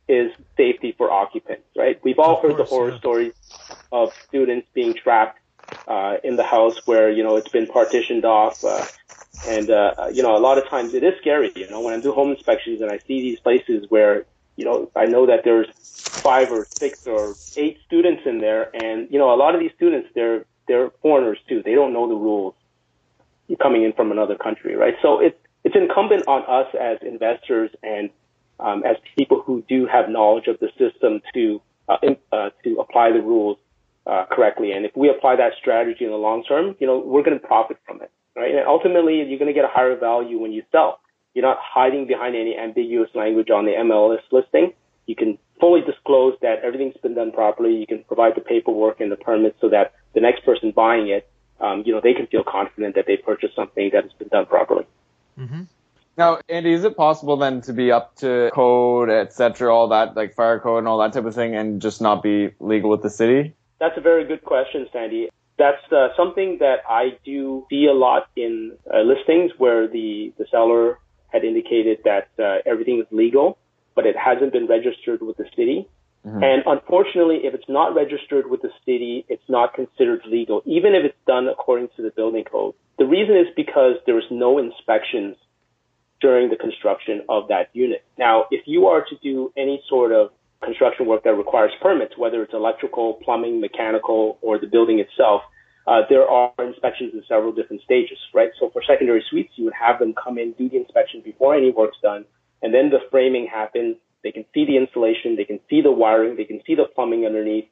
[0.08, 2.00] is safety for occupants, right?
[2.02, 2.98] We've all Of heard course, the horror yeah.
[2.98, 3.32] stories
[3.92, 5.38] of students being trapped
[5.86, 8.84] uh, in the house where you know it's been partitioned off, uh,
[9.46, 11.52] and uh, you know a lot of times it is scary.
[11.54, 14.24] You know when I do home inspections and I see these places where
[14.58, 15.68] you know I know that there's
[16.22, 19.70] five or six or eight students in there, and you know a lot of these
[19.76, 21.62] students they're they're foreigners too.
[21.64, 22.54] They don't know the rules
[23.62, 24.94] coming in from another country, right?
[25.00, 28.10] So it's it's incumbent on us as investors and
[28.60, 32.78] um, as people who do have knowledge of the system to uh, in, uh, to
[32.80, 33.58] apply the rules
[34.06, 34.72] uh, correctly.
[34.72, 37.46] And if we apply that strategy in the long term, you know, we're going to
[37.46, 38.50] profit from it, right?
[38.54, 41.00] And ultimately, you're going to get a higher value when you sell.
[41.38, 44.72] You're not hiding behind any ambiguous language on the MLS listing.
[45.06, 47.76] You can fully disclose that everything's been done properly.
[47.76, 51.30] You can provide the paperwork and the permits so that the next person buying it,
[51.60, 54.46] um, you know, they can feel confident that they purchased something that has been done
[54.46, 54.84] properly.
[55.36, 55.62] hmm
[56.16, 60.16] Now, Andy, is it possible then to be up to code, et cetera, all that,
[60.16, 63.02] like fire code and all that type of thing, and just not be legal with
[63.02, 63.54] the city?
[63.78, 65.28] That's a very good question, Sandy.
[65.56, 70.44] That's uh, something that I do see a lot in uh, listings where the, the
[70.50, 70.98] seller
[71.28, 73.58] had indicated that uh, everything is legal,
[73.94, 75.88] but it hasn't been registered with the city.
[76.42, 81.04] And unfortunately, if it's not registered with the city, it's not considered legal, even if
[81.04, 82.74] it's done according to the building code.
[82.98, 85.36] The reason is because there was no inspections
[86.20, 88.04] during the construction of that unit.
[88.18, 90.30] Now, if you are to do any sort of
[90.62, 95.42] construction work that requires permits, whether it's electrical, plumbing, mechanical, or the building itself,
[95.88, 98.50] uh, there are inspections in several different stages, right?
[98.60, 101.70] So for secondary suites, you would have them come in, do the inspection before any
[101.70, 102.26] work's done,
[102.60, 103.96] and then the framing happens.
[104.22, 107.24] They can see the insulation, they can see the wiring, they can see the plumbing
[107.24, 107.64] underneath,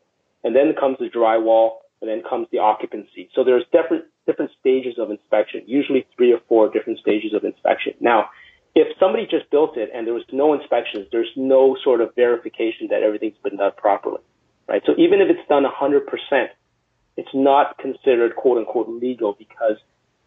[0.42, 3.28] and then comes the drywall, and then comes the occupancy.
[3.34, 7.92] So there's different different stages of inspection, usually three or four different stages of inspection.
[8.00, 8.30] Now,
[8.74, 12.88] if somebody just built it and there was no inspections, there's no sort of verification
[12.90, 14.20] that everything's been done properly,
[14.68, 14.82] right?
[14.84, 16.48] So even if it's done 100%,
[17.16, 19.76] it's not considered quote unquote legal because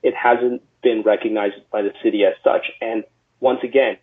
[0.04, 2.72] it hasn't been recognized by the city as such.
[2.82, 3.04] And
[3.40, 3.98] once again,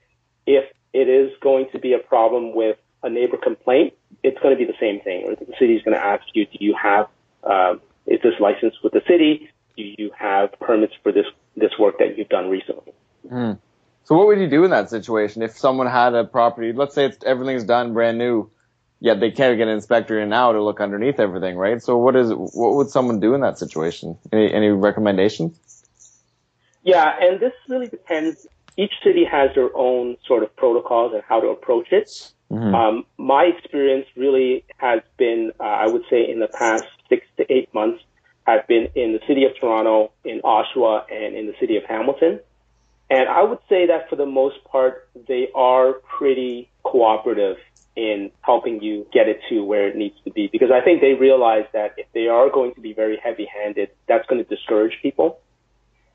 [0.46, 4.58] if it is going to be a problem with a neighbor complaint, it's going to
[4.58, 5.24] be the same thing.
[5.24, 7.08] Or the city is going to ask you, do you have,
[7.44, 9.50] um, is this licensed with the city?
[9.76, 12.92] Do you have permits for this, this work that you've done recently?
[14.04, 16.72] So what would you do in that situation if someone had a property?
[16.72, 18.50] Let's say everything's done brand new,
[19.00, 21.82] yet they can't get an inspector in now to look underneath everything, right?
[21.82, 24.16] So what is what would someone do in that situation?
[24.32, 25.58] Any any recommendations?
[26.82, 28.46] Yeah, and this really depends.
[28.76, 32.32] Each city has their own sort of protocols and how to approach it.
[32.50, 37.52] Um, my experience really has been, uh, I would say, in the past six to
[37.52, 38.04] eight months,
[38.46, 42.38] have been in the city of Toronto, in Oshawa, and in the city of Hamilton.
[43.10, 47.56] And I would say that for the most part, they are pretty cooperative
[47.96, 51.14] in helping you get it to where it needs to be because I think they
[51.14, 54.98] realize that if they are going to be very heavy handed, that's going to discourage
[55.02, 55.40] people.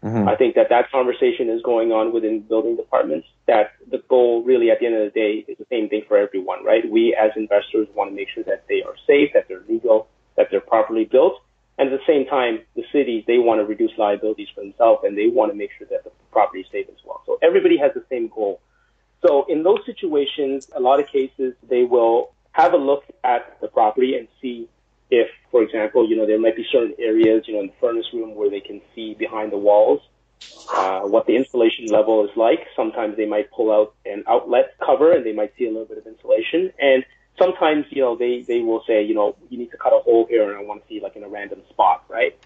[0.03, 0.27] Mm-hmm.
[0.27, 3.27] I think that that conversation is going on within building departments.
[3.47, 6.17] That the goal, really, at the end of the day, is the same thing for
[6.17, 6.89] everyone, right?
[6.89, 10.47] We as investors want to make sure that they are safe, that they're legal, that
[10.49, 11.39] they're properly built,
[11.77, 15.17] and at the same time, the cities they want to reduce liabilities for themselves, and
[15.17, 17.21] they want to make sure that the property is safe as well.
[17.25, 18.59] So everybody has the same goal.
[19.25, 23.67] So in those situations, a lot of cases they will have a look at the
[23.67, 24.67] property and see
[25.09, 28.07] if, for example, you know, there might be certain areas, you know, in the furnace
[28.13, 30.01] room where they can see behind the walls,
[30.73, 32.65] uh, what the insulation level is like.
[32.75, 35.97] Sometimes they might pull out an outlet cover and they might see a little bit
[35.97, 36.71] of insulation.
[36.79, 37.05] And
[37.37, 40.25] sometimes, you know, they, they will say, you know, you need to cut a hole
[40.29, 42.37] here and I want to see like in a random spot, right?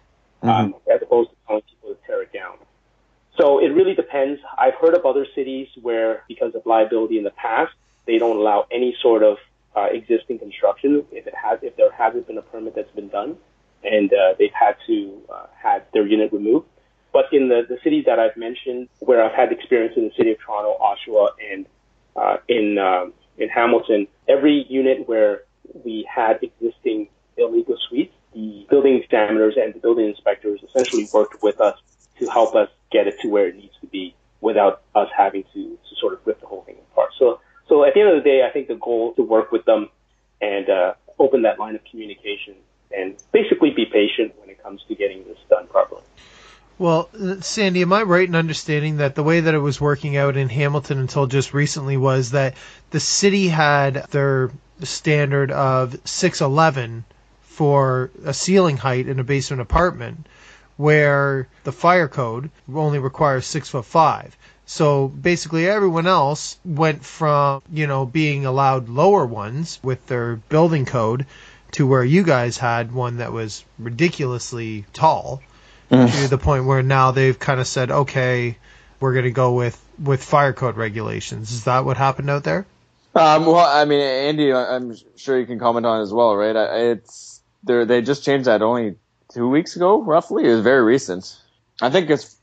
[0.41, 2.57] Um, as opposed to telling people to tear it down.
[3.37, 4.41] So it really depends.
[4.57, 7.73] I've heard of other cities where, because of liability in the past,
[8.05, 9.37] they don't allow any sort of
[9.75, 13.35] uh, existing construction if it has if there hasn't been a permit that's been done,
[13.83, 16.65] and uh, they've had to uh, have their unit removed.
[17.11, 20.31] But in the, the cities that I've mentioned, where I've had experience in the city
[20.31, 21.65] of Toronto, Oshawa, and
[22.15, 25.43] uh, in um, in Hamilton, every unit where
[25.83, 31.59] we had existing illegal suites, the building examiners and the building inspectors essentially worked with
[31.59, 31.77] us
[32.19, 35.61] to help us get it to where it needs to be without us having to,
[35.89, 37.11] to sort of rip the whole thing apart.
[37.19, 39.65] So, so at the end of the day, I think the goal to work with
[39.65, 39.89] them
[40.41, 42.55] and uh, open that line of communication
[42.95, 46.01] and basically be patient when it comes to getting this done properly.
[46.77, 50.35] Well, Sandy, am I right in understanding that the way that it was working out
[50.35, 52.55] in Hamilton until just recently was that
[52.91, 54.51] the city had their
[54.83, 57.05] standard of 611
[57.41, 60.27] for a ceiling height in a basement apartment,
[60.77, 64.35] where the fire code only requires six foot five.
[64.65, 70.85] So basically, everyone else went from you know being allowed lower ones with their building
[70.85, 71.25] code
[71.73, 75.41] to where you guys had one that was ridiculously tall
[75.89, 78.57] to the point where now they've kind of said, okay,
[78.99, 81.51] we're going to go with with fire code regulations.
[81.51, 82.65] Is that what happened out there?
[83.13, 86.55] Um, well, I mean, Andy, I'm sure you can comment on it as well, right?
[86.55, 88.95] It's they they just changed that only
[89.35, 90.45] two weeks ago, roughly.
[90.45, 91.37] It was very recent.
[91.81, 92.37] I think it's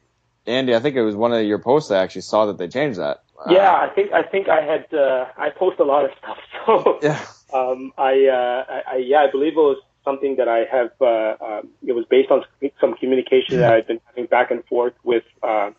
[0.47, 0.75] Andy.
[0.75, 1.91] I think it was one of your posts.
[1.91, 3.23] I actually saw that they changed that.
[3.51, 6.39] Yeah, I think I think I had uh, I post a lot of stuff.
[6.65, 7.19] So Yeah.
[7.53, 10.91] um, I, uh, I, I yeah I believe it was something that I have.
[11.01, 12.45] Uh, um, it was based on
[12.81, 15.71] some communication that I've been having back and forth with uh,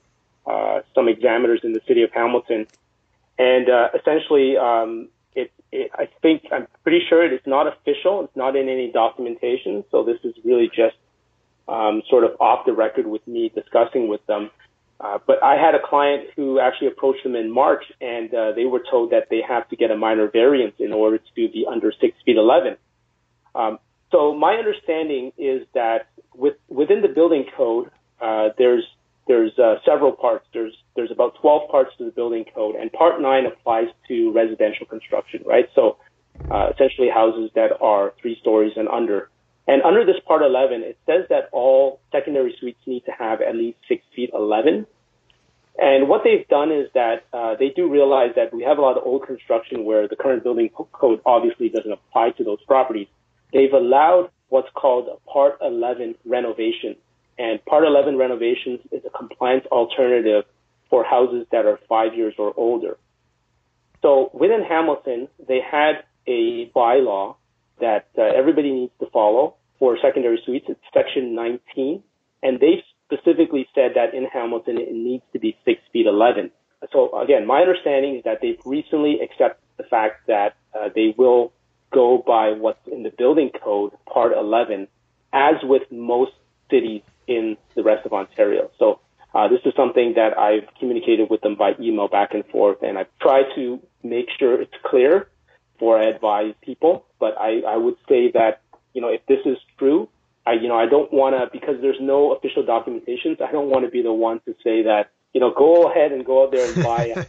[0.45, 2.67] uh, some examiners in the city of Hamilton,
[3.38, 5.89] and uh, essentially um, it, it.
[5.95, 8.26] I think I'm pretty sure it's not official.
[8.26, 9.86] It's not in any documentation.
[9.89, 10.97] So this is really just
[11.67, 14.49] um, sort of off the record with me discussing with them.
[14.99, 18.65] Uh, but I had a client who actually approached them in March, and uh, they
[18.65, 21.91] were told that they have to get a minor variance in order to be under
[21.99, 22.78] six feet eleven.
[23.56, 23.80] Um,
[24.12, 27.89] so my understanding is that with, within the building code,
[28.21, 28.84] uh, there's
[29.28, 30.45] there's uh, several parts.
[30.54, 34.86] There's there's about 12 parts to the building code, and Part nine applies to residential
[34.86, 35.69] construction, right?
[35.76, 35.97] So
[36.52, 39.30] uh, essentially houses that are three stories and under.
[39.67, 43.56] And under this Part 11, it says that all secondary suites need to have at
[43.56, 44.86] least six feet 11.
[45.80, 48.97] And what they've done is that uh, they do realize that we have a lot
[48.97, 53.08] of old construction where the current building code obviously doesn't apply to those properties.
[53.54, 56.95] They've allowed what's called a Part 11 renovation.
[57.39, 60.43] And Part 11 renovations is a compliance alternative
[60.89, 62.97] for houses that are five years or older.
[64.04, 67.36] So within Hamilton, they had a bylaw
[67.79, 70.65] that uh, everybody needs to follow for secondary suites.
[70.69, 72.03] It's section 19.
[72.41, 76.51] And they've specifically said that in Hamilton, it needs to be six feet 11.
[76.91, 81.53] So again, my understanding is that they've recently accepted the fact that uh, they will
[81.91, 84.88] go by what's in the building code, part 11,
[85.31, 86.31] as with most
[86.69, 88.69] cities in the rest of Ontario.
[88.79, 88.99] So
[89.33, 92.97] uh, this is something that I've communicated with them by email back and forth, and
[92.97, 95.27] I've tried to make sure it's clear
[95.84, 97.06] before I advise people.
[97.19, 98.62] But I, I would say that
[98.93, 100.08] you know if this is true,
[100.48, 103.41] I you know I don't want to because there's no official documentations.
[103.41, 106.26] I don't want to be the one to say that you know go ahead and
[106.26, 107.15] go out there and buy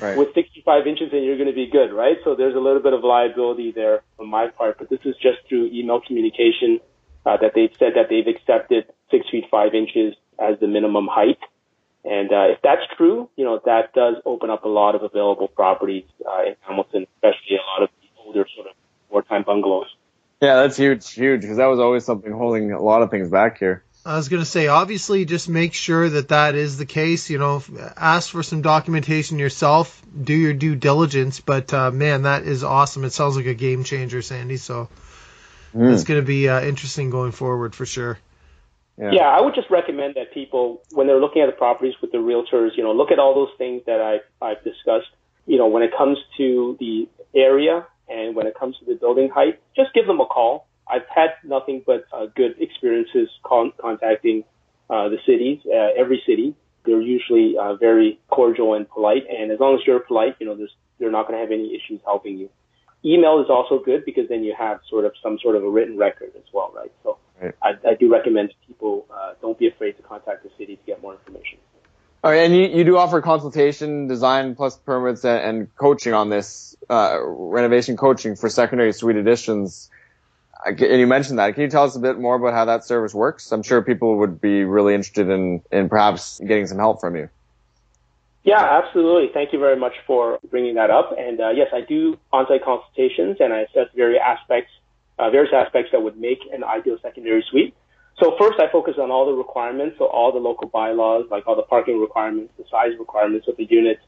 [0.00, 0.16] Right.
[0.16, 2.18] with 65 inches and you're going to be good, right?
[2.22, 5.38] So there's a little bit of liability there on my part, but this is just
[5.48, 6.78] through email communication
[7.26, 11.42] uh, that they've said that they've accepted six feet five inches as the minimum height.
[12.08, 15.48] And uh, if that's true, you know that does open up a lot of available
[15.48, 18.74] properties uh, in Hamilton, especially a lot of the older sort of
[19.10, 19.94] wartime bungalows.
[20.40, 23.58] Yeah, that's huge, huge, because that was always something holding a lot of things back
[23.58, 23.82] here.
[24.06, 27.28] I was going to say, obviously, just make sure that that is the case.
[27.28, 27.62] You know,
[27.96, 31.40] ask for some documentation yourself, do your due diligence.
[31.40, 33.04] But uh, man, that is awesome.
[33.04, 34.56] It sounds like a game changer, Sandy.
[34.56, 34.88] So
[35.74, 35.92] Mm.
[35.92, 38.18] it's going to be uh, interesting going forward for sure.
[38.98, 39.10] Yeah.
[39.12, 42.18] Yeah, I would just recommend that people, when they're looking at the properties with the
[42.18, 45.08] realtors, you know, look at all those things that I've, I've discussed.
[45.46, 49.30] You know, when it comes to the area and when it comes to the building
[49.32, 50.66] height, just give them a call.
[50.86, 54.44] I've had nothing but uh, good experiences con- contacting
[54.90, 56.54] uh, the cities, uh, every city.
[56.84, 60.56] They're usually uh, very cordial and polite, and as long as you're polite, you know,
[60.56, 62.48] there's, they're not going to have any issues helping you.
[63.04, 65.96] Email is also good because then you have sort of some sort of a written
[65.96, 66.92] record as well, right?
[67.04, 67.54] So Right.
[67.62, 71.02] I, I do recommend people uh, don't be afraid to contact the city to get
[71.02, 71.58] more information.
[72.24, 76.30] All right, and you, you do offer consultation, design plus permits, and, and coaching on
[76.30, 79.88] this uh, renovation coaching for secondary suite additions.
[80.66, 81.54] And you mentioned that.
[81.54, 83.52] Can you tell us a bit more about how that service works?
[83.52, 87.28] I'm sure people would be really interested in, in perhaps getting some help from you.
[88.48, 89.28] Yeah, absolutely.
[89.34, 91.12] Thank you very much for bringing that up.
[91.18, 94.70] And uh, yes, I do on-site consultations, and I assess various aspects,
[95.18, 97.74] uh, various aspects that would make an ideal secondary suite.
[98.18, 101.56] So first, I focus on all the requirements, so all the local bylaws, like all
[101.56, 104.00] the parking requirements, the size requirements of the units,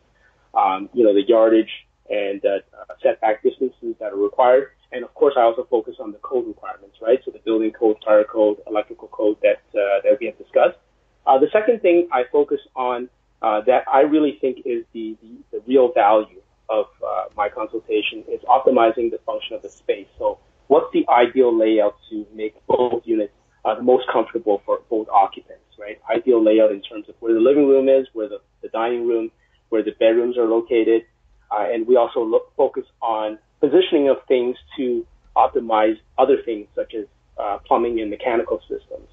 [0.54, 1.70] um, you know, the yardage
[2.08, 2.60] and uh,
[3.02, 4.68] setback distances that are required.
[4.90, 7.18] And of course, I also focus on the code requirements, right?
[7.26, 10.78] So the building code, fire code, electrical code that uh, that we have discussed.
[11.26, 13.10] Uh, the second thing I focus on
[13.42, 18.24] uh, that I really think is the, the, the real value of uh, my consultation
[18.28, 20.06] is optimizing the function of the space.
[20.18, 20.38] So
[20.68, 23.32] what's the ideal layout to make both units
[23.64, 26.00] uh, the most comfortable for both occupants, right?
[26.14, 29.30] Ideal layout in terms of where the living room is, where the, the dining room,
[29.68, 31.02] where the bedrooms are located.
[31.50, 35.04] Uh, and we also look, focus on positioning of things to
[35.36, 37.06] optimize other things such as
[37.38, 39.08] uh, plumbing and mechanical systems.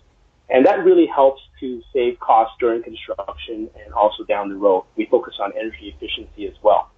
[0.50, 4.86] And that really helps to save costs during construction and also down the road.
[4.95, 6.89] We focus on energy efficiency as well.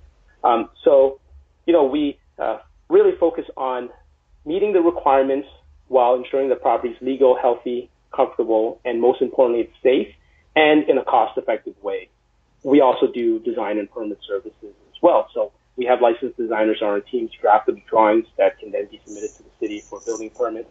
[0.43, 1.19] Um, so,
[1.65, 3.89] you know, we uh, really focus on
[4.45, 5.47] meeting the requirements
[5.87, 10.13] while ensuring the property is legal, healthy, comfortable, and most importantly, it's safe
[10.55, 12.09] and in a cost-effective way.
[12.63, 15.27] We also do design and permit services as well.
[15.33, 18.87] So we have licensed designers on our team to draft the drawings that can then
[18.91, 20.69] be submitted to the city for building permits.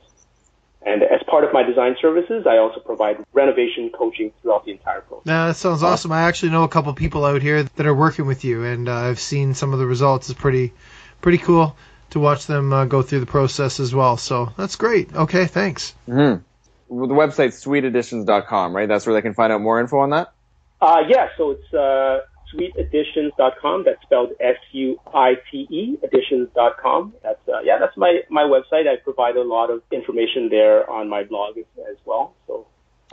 [0.86, 5.00] And as part of my design services, I also provide renovation coaching throughout the entire
[5.00, 5.26] process.
[5.26, 6.12] Now, that sounds awesome.
[6.12, 8.94] I actually know a couple people out here that are working with you, and uh,
[8.94, 10.30] I've seen some of the results.
[10.30, 10.72] It's pretty,
[11.20, 11.76] pretty cool
[12.10, 14.16] to watch them uh, go through the process as well.
[14.16, 15.14] So that's great.
[15.14, 15.94] Okay, thanks.
[16.08, 16.42] Mm-hmm.
[16.88, 18.88] The website's suiteadditions.com, right?
[18.88, 20.32] That's where they can find out more info on that?
[20.80, 22.20] Uh, yeah, so it's uh,
[22.54, 23.84] suiteadditions.com.
[23.84, 27.14] That's spelled S-U-I-T-E additions.com.
[27.22, 28.88] That's, uh, yeah, that's my, my website.
[28.88, 32.34] I provide a lot of information there on my blog as, as well.
[32.46, 32.66] So,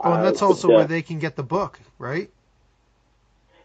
[0.04, 2.30] oh, and that's uh, also where they can get the book, right?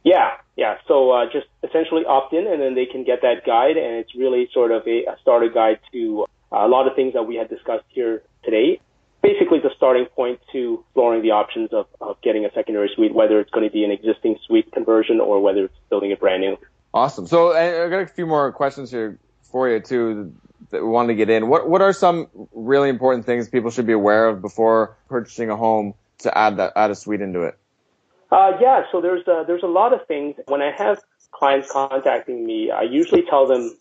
[0.02, 0.76] Yeah, yeah.
[0.88, 4.14] So uh, just essentially opt in, and then they can get that guide, and it's
[4.14, 7.36] really sort of a, a starter guide to uh, a lot of things that we
[7.36, 8.80] had discussed here today.
[9.22, 13.38] Basically, the starting point to exploring the options of, of getting a secondary suite, whether
[13.38, 16.56] it's going to be an existing suite conversion or whether it's building a brand new.
[16.94, 17.26] Awesome.
[17.26, 20.32] So I've got a few more questions here for you too
[20.70, 21.48] that we wanted to get in.
[21.48, 25.56] What what are some really important things people should be aware of before purchasing a
[25.56, 27.58] home to add that add a suite into it?
[28.30, 30.36] Uh, yeah, so there's a, there's a lot of things.
[30.46, 31.00] When I have
[31.32, 33.76] clients contacting me, I usually tell them,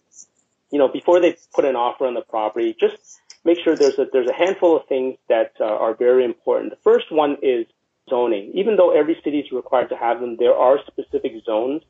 [0.71, 3.19] you know, before they put an offer on the property, just
[3.49, 6.65] make sure there's a there's a handful of things that uh, are very important.
[6.77, 7.65] The first one is
[8.09, 8.51] zoning.
[8.61, 11.81] Even though every city is required to have them, there are specific zones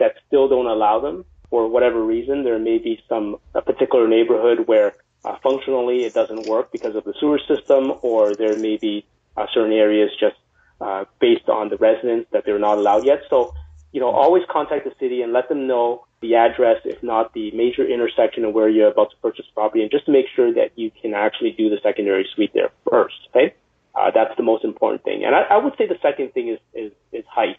[0.00, 2.44] that still don't allow them for whatever reason.
[2.44, 4.90] There may be some a particular neighborhood where
[5.24, 9.04] uh, functionally it doesn't work because of the sewer system, or there may be
[9.36, 10.36] uh, certain areas just
[10.80, 13.20] uh, based on the residents that they're not allowed yet.
[13.30, 13.54] So,
[13.92, 17.50] you know, always contact the city and let them know the address, if not the
[17.52, 20.90] major intersection of where you're about to purchase property, and just make sure that you
[21.00, 23.14] can actually do the secondary suite there first.
[23.30, 23.54] Okay,
[23.94, 25.24] uh, that's the most important thing.
[25.24, 27.56] And I, I would say the second thing is is, is height,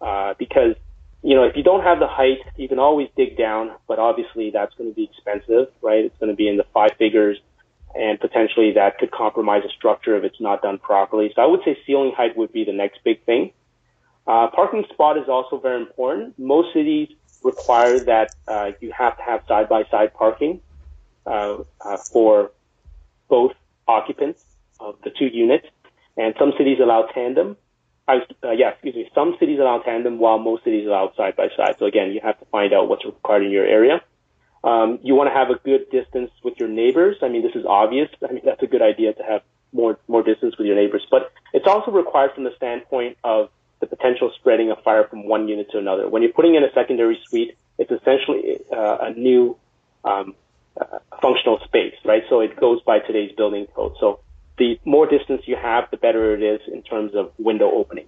[0.00, 0.74] uh, because
[1.22, 4.50] you know if you don't have the height, you can always dig down, but obviously
[4.50, 6.04] that's going to be expensive, right?
[6.04, 7.38] It's going to be in the five figures
[7.94, 11.32] and potentially that could compromise a structure if it's not done properly.
[11.34, 13.52] So I would say ceiling height would be the next big thing.
[14.26, 16.38] Uh, parking spot is also very important.
[16.38, 17.08] Most cities
[17.42, 20.60] require that uh, you have to have side-by-side parking
[21.26, 22.50] uh, uh for
[23.28, 23.52] both
[23.86, 24.44] occupants
[24.78, 25.66] of the two units,
[26.16, 27.56] and some cities allow tandem.
[28.08, 28.18] Uh,
[28.52, 29.10] yeah, excuse me.
[29.14, 31.76] Some cities allow tandem, while most cities allow side-by-side.
[31.78, 34.02] So again, you have to find out what's required in your area.
[34.64, 37.16] Um, you want to have a good distance with your neighbors.
[37.22, 38.08] I mean, this is obvious.
[38.28, 39.42] I mean, that's a good idea to have
[39.72, 41.06] more more distance with your neighbors.
[41.10, 43.50] But it's also required from the standpoint of
[43.80, 46.08] the potential spreading of fire from one unit to another.
[46.08, 49.56] When you're putting in a secondary suite, it's essentially uh, a new
[50.04, 50.34] um,
[50.80, 52.22] uh, functional space, right?
[52.28, 53.94] So it goes by today's building code.
[53.98, 54.20] So
[54.58, 58.06] the more distance you have, the better it is in terms of window opening.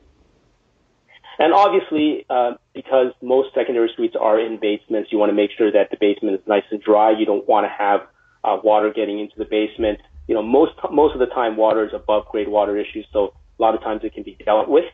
[1.38, 5.72] And obviously, uh, because most secondary suites are in basements, you want to make sure
[5.72, 7.18] that the basement is nice and dry.
[7.18, 8.00] You don't want to have
[8.44, 10.00] uh, water getting into the basement.
[10.28, 13.62] You know, most most of the time, water is above grade water issues, so a
[13.62, 14.84] lot of times it can be dealt with.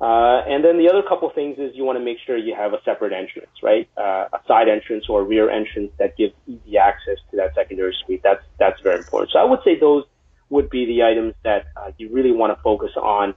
[0.00, 2.72] Uh, and then the other couple things is you want to make sure you have
[2.72, 3.88] a separate entrance, right?
[3.96, 7.94] Uh, a side entrance or a rear entrance that gives easy access to that secondary
[8.04, 8.20] suite.
[8.22, 9.30] That's that's very important.
[9.32, 10.04] So I would say those
[10.50, 13.34] would be the items that uh, you really want to focus on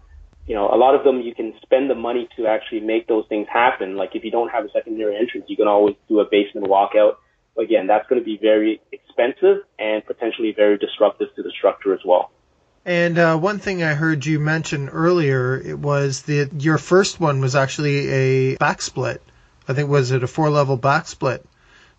[0.47, 3.25] you know, a lot of them you can spend the money to actually make those
[3.27, 3.97] things happen.
[3.97, 7.15] Like if you don't have a secondary entrance, you can always do a basement walkout.
[7.59, 11.99] Again, that's going to be very expensive and potentially very disruptive to the structure as
[12.05, 12.31] well.
[12.87, 17.41] And uh, one thing I heard you mention earlier it was that your first one
[17.41, 19.21] was actually a back split.
[19.67, 21.45] I think was it a four level back split?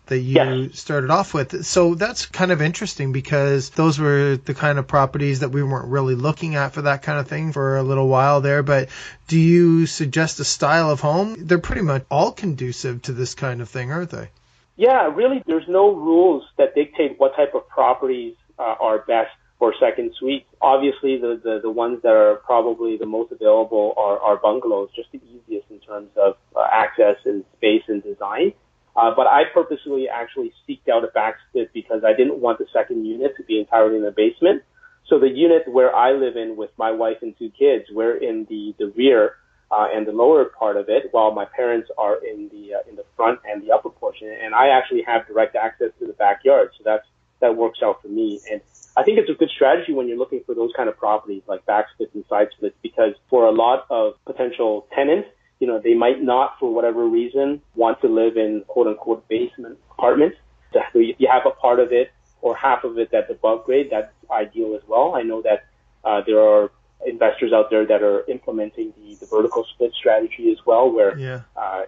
[0.07, 0.79] that you yes.
[0.79, 1.63] started off with.
[1.67, 5.87] So that's kind of interesting because those were the kind of properties that we weren't
[5.87, 8.63] really looking at for that kind of thing for a little while there.
[8.63, 8.89] But
[9.27, 11.35] do you suggest a style of home?
[11.37, 14.29] They're pretty much all conducive to this kind of thing, aren't they?
[14.77, 19.29] Yeah, really, there's no rules that dictate what type of properties uh, are best
[19.59, 20.47] for second suites.
[20.61, 25.11] Obviously, the, the, the ones that are probably the most available are, are bungalows, just
[25.11, 28.53] the easiest in terms of uh, access and space and design.
[28.95, 32.65] Uh, but I purposely actually seeked out a back split because I didn't want the
[32.73, 34.63] second unit to be entirely in the basement.
[35.07, 38.45] So the unit where I live in with my wife and two kids, we're in
[38.49, 39.35] the, the rear
[39.71, 42.95] uh, and the lower part of it, while my parents are in the uh, in
[42.95, 44.27] the front and the upper portion.
[44.27, 47.05] And I actually have direct access to the backyard, so that's
[47.41, 48.39] that works out for me.
[48.51, 48.61] And
[48.97, 51.65] I think it's a good strategy when you're looking for those kind of properties like
[51.65, 55.29] back splits and side splits, because for a lot of potential tenants,
[55.59, 59.77] you know, they might not, for whatever reason, want to live in quote unquote basement
[59.91, 60.37] apartments.
[60.73, 62.11] So you have a part of it
[62.41, 65.15] or half of it that's above grade, that's ideal as well.
[65.15, 65.65] I know that
[66.03, 66.71] uh, there are
[67.05, 71.41] investors out there that are implementing the, the vertical split strategy as well, where Yeah.
[71.55, 71.83] uh,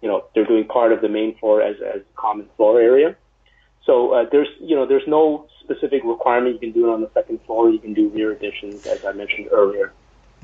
[0.00, 3.16] you know they're doing part of the main floor as as common floor area.
[3.84, 6.54] So uh, there's you know there's no specific requirement.
[6.54, 7.70] You can do it on the second floor.
[7.70, 9.92] You can do rear additions, as I mentioned earlier.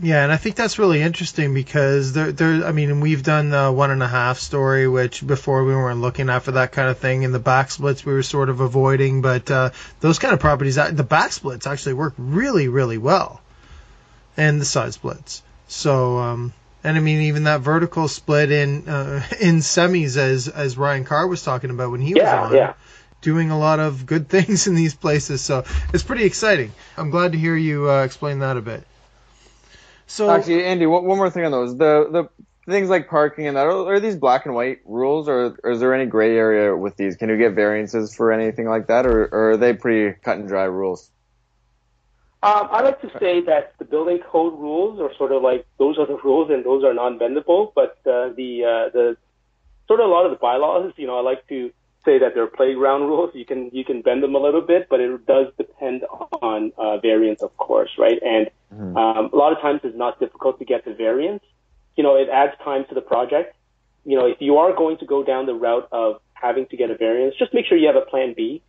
[0.01, 2.65] Yeah, and I think that's really interesting because there, there.
[2.65, 6.31] I mean, we've done the one and a half story, which before we weren't looking
[6.31, 9.23] at for that kind of thing, and the back splits we were sort of avoiding.
[9.23, 9.71] But uh,
[10.01, 13.41] those kind of properties, the back splits actually work really, really well,
[14.37, 15.43] and the side splits.
[15.67, 16.53] So, um,
[16.85, 21.27] and I mean, even that vertical split in uh, in semis, as as Ryan Carr
[21.27, 22.75] was talking about when he Yeah, was on, yeah.
[23.21, 25.41] Doing a lot of good things in these places.
[25.41, 26.73] So it's pretty exciting.
[26.97, 28.85] I'm glad to hear you uh, explain that a bit.
[30.07, 31.77] So Actually, Andy, one, one more thing on those.
[31.77, 35.57] The the things like parking and that are, are these black and white rules, or,
[35.63, 37.17] or is there any gray area with these?
[37.17, 40.49] Can you get variances for anything like that, or, or are they pretty cut and
[40.49, 41.11] dry rules?
[42.41, 45.99] Um, I like to say that the building code rules are sort of like those
[45.99, 47.73] are the rules and those are non-bendable.
[47.75, 49.17] But uh, the uh, the
[49.89, 51.73] sort of a lot of the bylaws, you know, I like to
[52.05, 53.31] say that they're playground rules.
[53.35, 56.05] You can you can bend them a little bit, but it does depend
[56.43, 58.19] on uh, variance, of course, right?
[58.23, 58.51] And
[58.97, 61.43] um, a lot of times it's not difficult to get the variance.
[61.97, 63.57] You know, it adds time to the project.
[64.05, 66.91] You know, if you are going to go down the route of having to get
[66.91, 68.63] a variance, just make sure you have a plan B,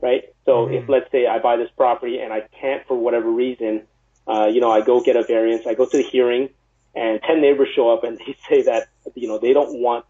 [0.00, 0.24] right?
[0.44, 3.82] So if let's say I buy this property and I can't for whatever reason,
[4.28, 6.50] uh, you know, I go get a variance, I go to the hearing,
[6.94, 10.04] and ten neighbors show up and they say that you know they don't want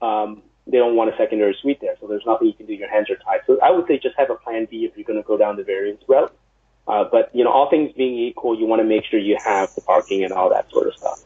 [0.00, 2.74] um, they don't want a secondary suite there, so there's nothing you can do.
[2.74, 3.40] Your hands are tied.
[3.46, 5.56] So I would say just have a plan B if you're going to go down
[5.56, 6.34] the variance route.
[6.86, 9.74] Uh, but you know, all things being equal, you want to make sure you have
[9.74, 11.22] the parking and all that sort of stuff.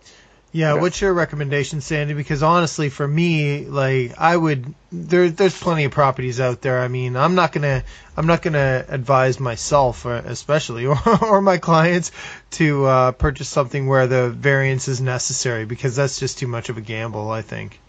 [0.55, 2.12] Yeah, what's your recommendation, Sandy?
[2.12, 6.80] Because honestly, for me, like I would, there, there's plenty of properties out there.
[6.80, 7.84] I mean, I'm not gonna,
[8.18, 12.12] I'm not gonna advise myself, uh, especially, or, or my clients,
[12.53, 16.76] to uh, purchase something where the variance is necessary because that's just too much of
[16.76, 17.30] a gamble.
[17.30, 17.80] I think.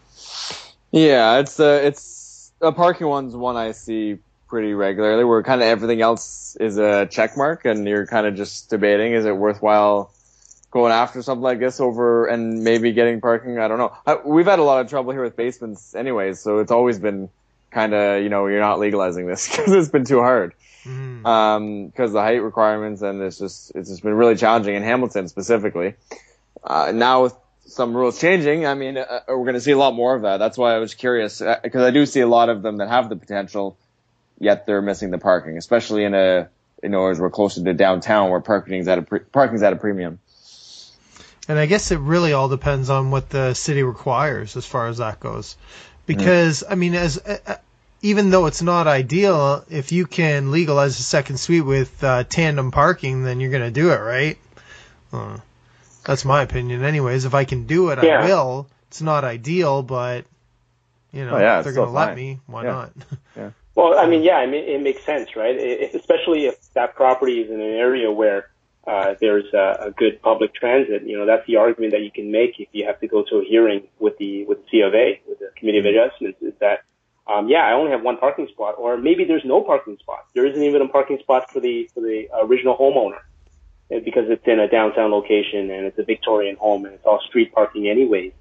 [0.94, 5.68] Yeah, it's uh, it's a parking one's one I see pretty regularly, where kind of
[5.68, 10.12] everything else is a check mark, and you're kind of just debating is it worthwhile
[10.70, 13.58] going after something like this over and maybe getting parking.
[13.58, 13.92] I don't know.
[14.06, 17.30] I, we've had a lot of trouble here with basements, anyways, so it's always been
[17.72, 20.54] kind of you know you're not legalizing this because it's been too hard
[20.86, 21.26] Mhm.
[21.26, 25.28] um, because the height requirements, and it's just it's just been really challenging in Hamilton
[25.28, 25.96] specifically.
[26.64, 27.36] Uh, now with
[27.66, 30.38] some rules changing, I mean, uh, we're going to see a lot more of that.
[30.38, 33.10] That's why I was curious because I do see a lot of them that have
[33.10, 33.78] the potential,
[34.40, 36.50] yet they're missing the parking, especially in a
[36.82, 39.78] you know as we're closer to downtown where parking's at a pre- parking's at a
[39.78, 40.20] premium.
[41.48, 45.00] And I guess it really all depends on what the city requires as far as
[45.00, 45.58] that goes.
[46.06, 47.56] Because I mean, as uh, uh,
[48.02, 52.72] even though it's not ideal, if you can legalize a second suite with uh, tandem
[52.72, 54.38] parking, then you're going to do it, right?
[56.04, 57.26] Uh, that's my opinion, anyways.
[57.26, 58.22] If I can do it, Yeah.
[58.22, 58.68] I will.
[58.88, 60.26] It's not ideal, but
[61.12, 62.40] you know, Oh, yeah, if they're going to let me.
[62.48, 62.72] Why Yeah.
[62.72, 63.54] not?
[63.76, 65.58] Well, I mean, yeah, I mean, it makes sense, right?
[65.58, 68.50] I- I- especially if that property is in an area where
[68.86, 71.02] uh, there's a, a good public transit.
[71.08, 73.38] You know, that's the argument that you can make if you have to go to
[73.38, 76.54] a hearing with the with the C of A, with the Committee of Adjustments, is
[76.60, 76.84] that
[77.26, 80.26] um, yeah, I only have one parking spot, or maybe there's no parking spot.
[80.36, 83.22] There isn't even a parking spot for the for the original homeowner uh,
[84.00, 87.54] because it's in a downtown location and it's a Victorian home and it's all street
[87.54, 88.34] parking anyways.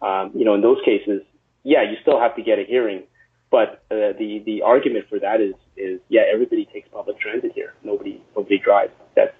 [0.00, 1.22] Um, you know, in those cases,
[1.62, 3.04] yeah, you still have to get a hearing.
[3.50, 7.72] But uh, the the argument for that is is yeah, everybody takes public transit here.
[7.82, 8.92] Nobody nobody drives.
[9.14, 9.34] That's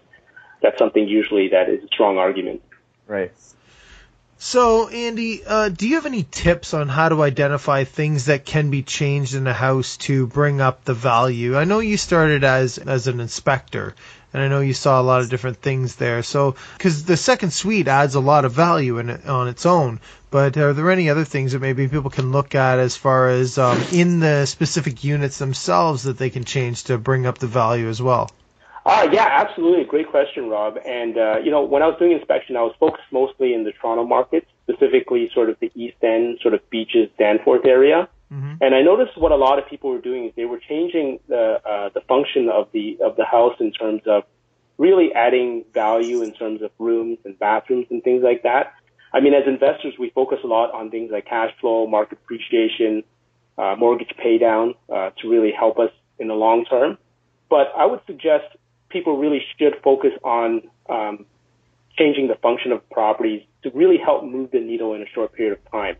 [0.63, 2.63] that's something usually that is a strong argument.
[3.07, 3.33] Right.
[4.39, 8.71] So, Andy, uh, do you have any tips on how to identify things that can
[8.71, 11.57] be changed in a house to bring up the value?
[11.57, 13.95] I know you started as as an inspector,
[14.35, 16.23] and I know you saw a lot of different things there.
[16.23, 20.01] So, because the second suite adds a lot of value in it, on its own,
[20.31, 23.57] but are there any other things that maybe people can look at as far as
[23.57, 27.89] um, in the specific units themselves that they can change to bring up the value
[27.89, 28.31] as well?
[28.85, 29.85] Uh, yeah, absolutely.
[29.85, 30.77] Great question, Rob.
[30.85, 33.73] And, uh, you know, when I was doing inspection, I was focused mostly in the
[33.73, 38.09] Toronto market, specifically sort of the East End, sort of beaches, Danforth area.
[38.35, 38.59] Mhm.
[38.61, 41.61] And I noticed what a lot of people were doing is they were changing the,
[41.65, 44.25] uh, the function of the, of the house in terms of,
[44.77, 48.75] really adding value in terms of rooms and bathrooms and things like that.
[49.13, 53.05] I mean, as investors, we focus a lot on things like cash flow, market appreciation,
[53.57, 56.99] uh, mortgage pay down uh, to really help us in the long term.
[57.49, 58.47] But I would suggest
[58.89, 61.27] people really should focus on um,
[61.97, 65.53] changing the function of properties to really help move the needle in a short period
[65.59, 65.97] of time.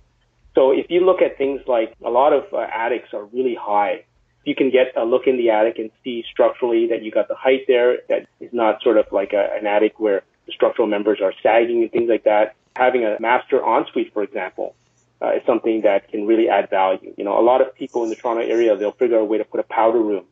[0.55, 4.05] So if you look at things like a lot of uh, attics are really high,
[4.45, 7.35] you can get a look in the attic and see structurally that you got the
[7.35, 11.21] height there that is not sort of like a, an attic where the structural members
[11.23, 12.55] are sagging and things like that.
[12.77, 14.75] Having a master ensuite, for example,
[15.23, 17.15] uh, is something that can really add value.
[17.17, 19.39] You know, a lot of people in the Toronto area, they'll figure out a way
[19.39, 20.25] to put a powder room.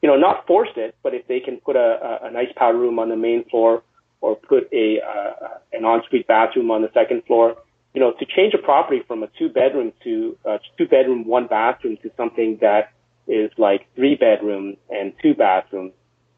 [0.00, 1.78] You know, not force it, but if they can put a,
[2.24, 3.82] a, a nice powder room on the main floor
[4.20, 7.56] or put a uh, an ensuite bathroom on the second floor,
[7.94, 11.46] you know, to change a property from a two bedroom to uh, two bedroom, one
[11.46, 12.92] bathroom to something that
[13.26, 15.92] is like three bedrooms and two bathrooms,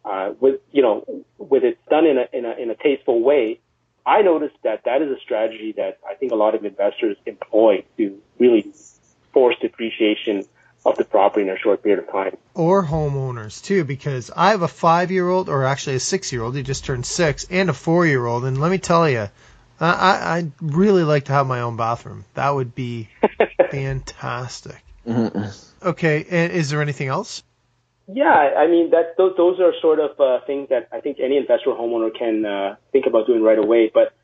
[0.04, 3.60] uh, with you know, with it done in a in a in a tasteful way,
[4.04, 7.84] I noticed that that is a strategy that I think a lot of investors employ
[7.96, 8.72] to really
[9.32, 10.44] forced appreciation
[10.84, 12.36] of the property in a short period of time.
[12.52, 16.54] Or homeowners too, because I have a five-year-old, or actually a six-year-old.
[16.54, 19.28] He just turned six, and a four-year-old, and let me tell you,
[19.80, 22.24] I I'd really like to have my own bathroom.
[22.34, 23.08] That would be
[23.70, 24.82] fantastic.
[25.06, 27.42] Okay, and is there anything else?
[28.06, 31.36] Yeah, I mean that those those are sort of uh, things that I think any
[31.36, 33.90] investor or homeowner can uh, think about doing right away.
[33.92, 34.14] But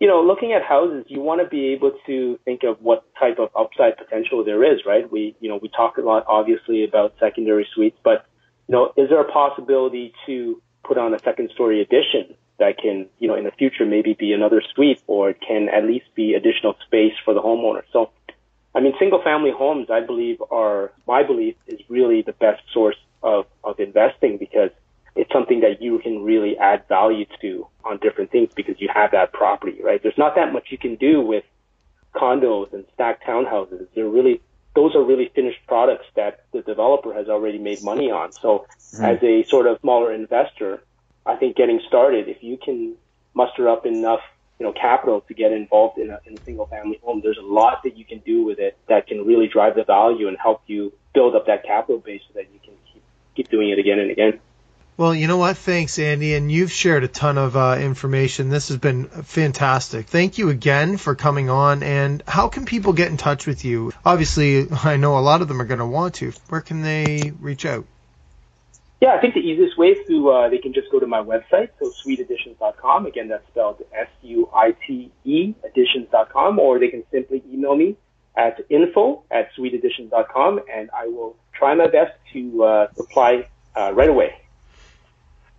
[0.00, 3.38] you know, looking at houses, you want to be able to think of what type
[3.38, 5.10] of upside potential there is, right?
[5.10, 8.26] We you know we talk a lot obviously about secondary suites, but
[8.68, 13.08] you know, is there a possibility to put on a second story addition that can
[13.18, 16.34] you know in the future maybe be another suite or it can at least be
[16.34, 17.82] additional space for the homeowner?
[17.92, 18.10] So.
[18.72, 22.94] I mean, single family homes, I believe, are, my belief is really the best source
[23.20, 24.70] of, of investing because
[25.16, 29.10] it's something that you can really add value to on different things because you have
[29.10, 30.02] that property, right?
[30.02, 31.44] There's not that much you can do with
[32.14, 33.86] condos and stacked townhouses.
[33.94, 34.40] They're really,
[34.74, 38.32] those are really finished products that the developer has already made money on.
[38.32, 39.04] So mm-hmm.
[39.04, 40.82] as a sort of smaller investor,
[41.26, 42.96] I think getting started, if you can
[43.34, 44.20] muster up enough,
[44.58, 47.46] you know, capital to get involved in a, in a single family home, there's a
[47.46, 50.62] lot that you can do with it that can really drive the value and help
[50.66, 52.74] you build up that capital base so that you can
[53.34, 54.40] keep doing it again and again.
[54.96, 55.56] Well, you know what?
[55.56, 58.50] Thanks, Andy, and you've shared a ton of uh, information.
[58.50, 60.06] This has been fantastic.
[60.06, 61.82] Thank you again for coming on.
[61.82, 63.92] And how can people get in touch with you?
[64.04, 66.32] Obviously, I know a lot of them are going to want to.
[66.50, 67.86] Where can they reach out?
[69.00, 71.22] Yeah, I think the easiest way is to uh, they can just go to my
[71.22, 73.06] website, so suiteadditions.com.
[73.06, 77.96] Again, that's spelled S-U-I-T-E additions.com, or they can simply email me
[78.36, 84.10] at info at suiteadditions.com, and I will try my best to uh, reply uh, right
[84.10, 84.39] away.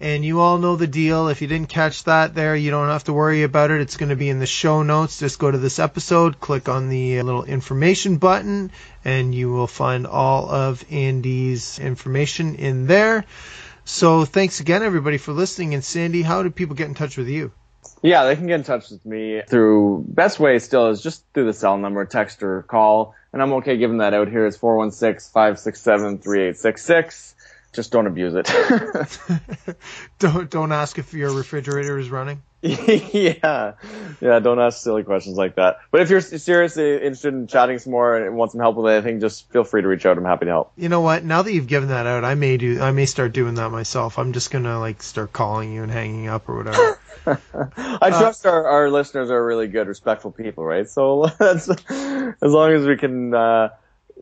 [0.02, 1.28] And you all know the deal.
[1.28, 3.82] If you didn't catch that there, you don't have to worry about it.
[3.82, 5.20] It's going to be in the show notes.
[5.20, 8.72] Just go to this episode, click on the uh, little information button,
[9.06, 13.26] and you will find all of Andy's information in there.
[13.86, 15.76] So thanks again, everybody, for listening.
[15.76, 17.52] And Sandy, how do people get in touch with you?
[18.02, 21.46] Yeah, they can get in touch with me through best way still is just through
[21.46, 23.14] the cell number, text or call.
[23.34, 24.48] And I'm okay giving that out here.
[24.48, 27.36] It's 416-567-3866.
[27.74, 28.52] Just don't abuse it.
[30.20, 32.42] don't don't ask if your refrigerator is running.
[32.62, 33.74] yeah,
[34.20, 34.40] yeah.
[34.40, 35.80] Don't ask silly questions like that.
[35.90, 39.20] But if you're seriously interested in chatting some more and want some help with anything,
[39.20, 40.18] just feel free to reach out.
[40.18, 40.74] I'm happy to help.
[40.76, 41.24] You know what?
[41.24, 42.82] Now that you've given that out, I may do.
[42.82, 44.20] I may start doing that myself.
[44.20, 47.00] I'm just gonna like start calling you and hanging up or whatever.
[47.78, 50.90] I trust uh, our, our listeners are really good, respectful people, right?
[50.90, 53.70] So that's as long as we can uh,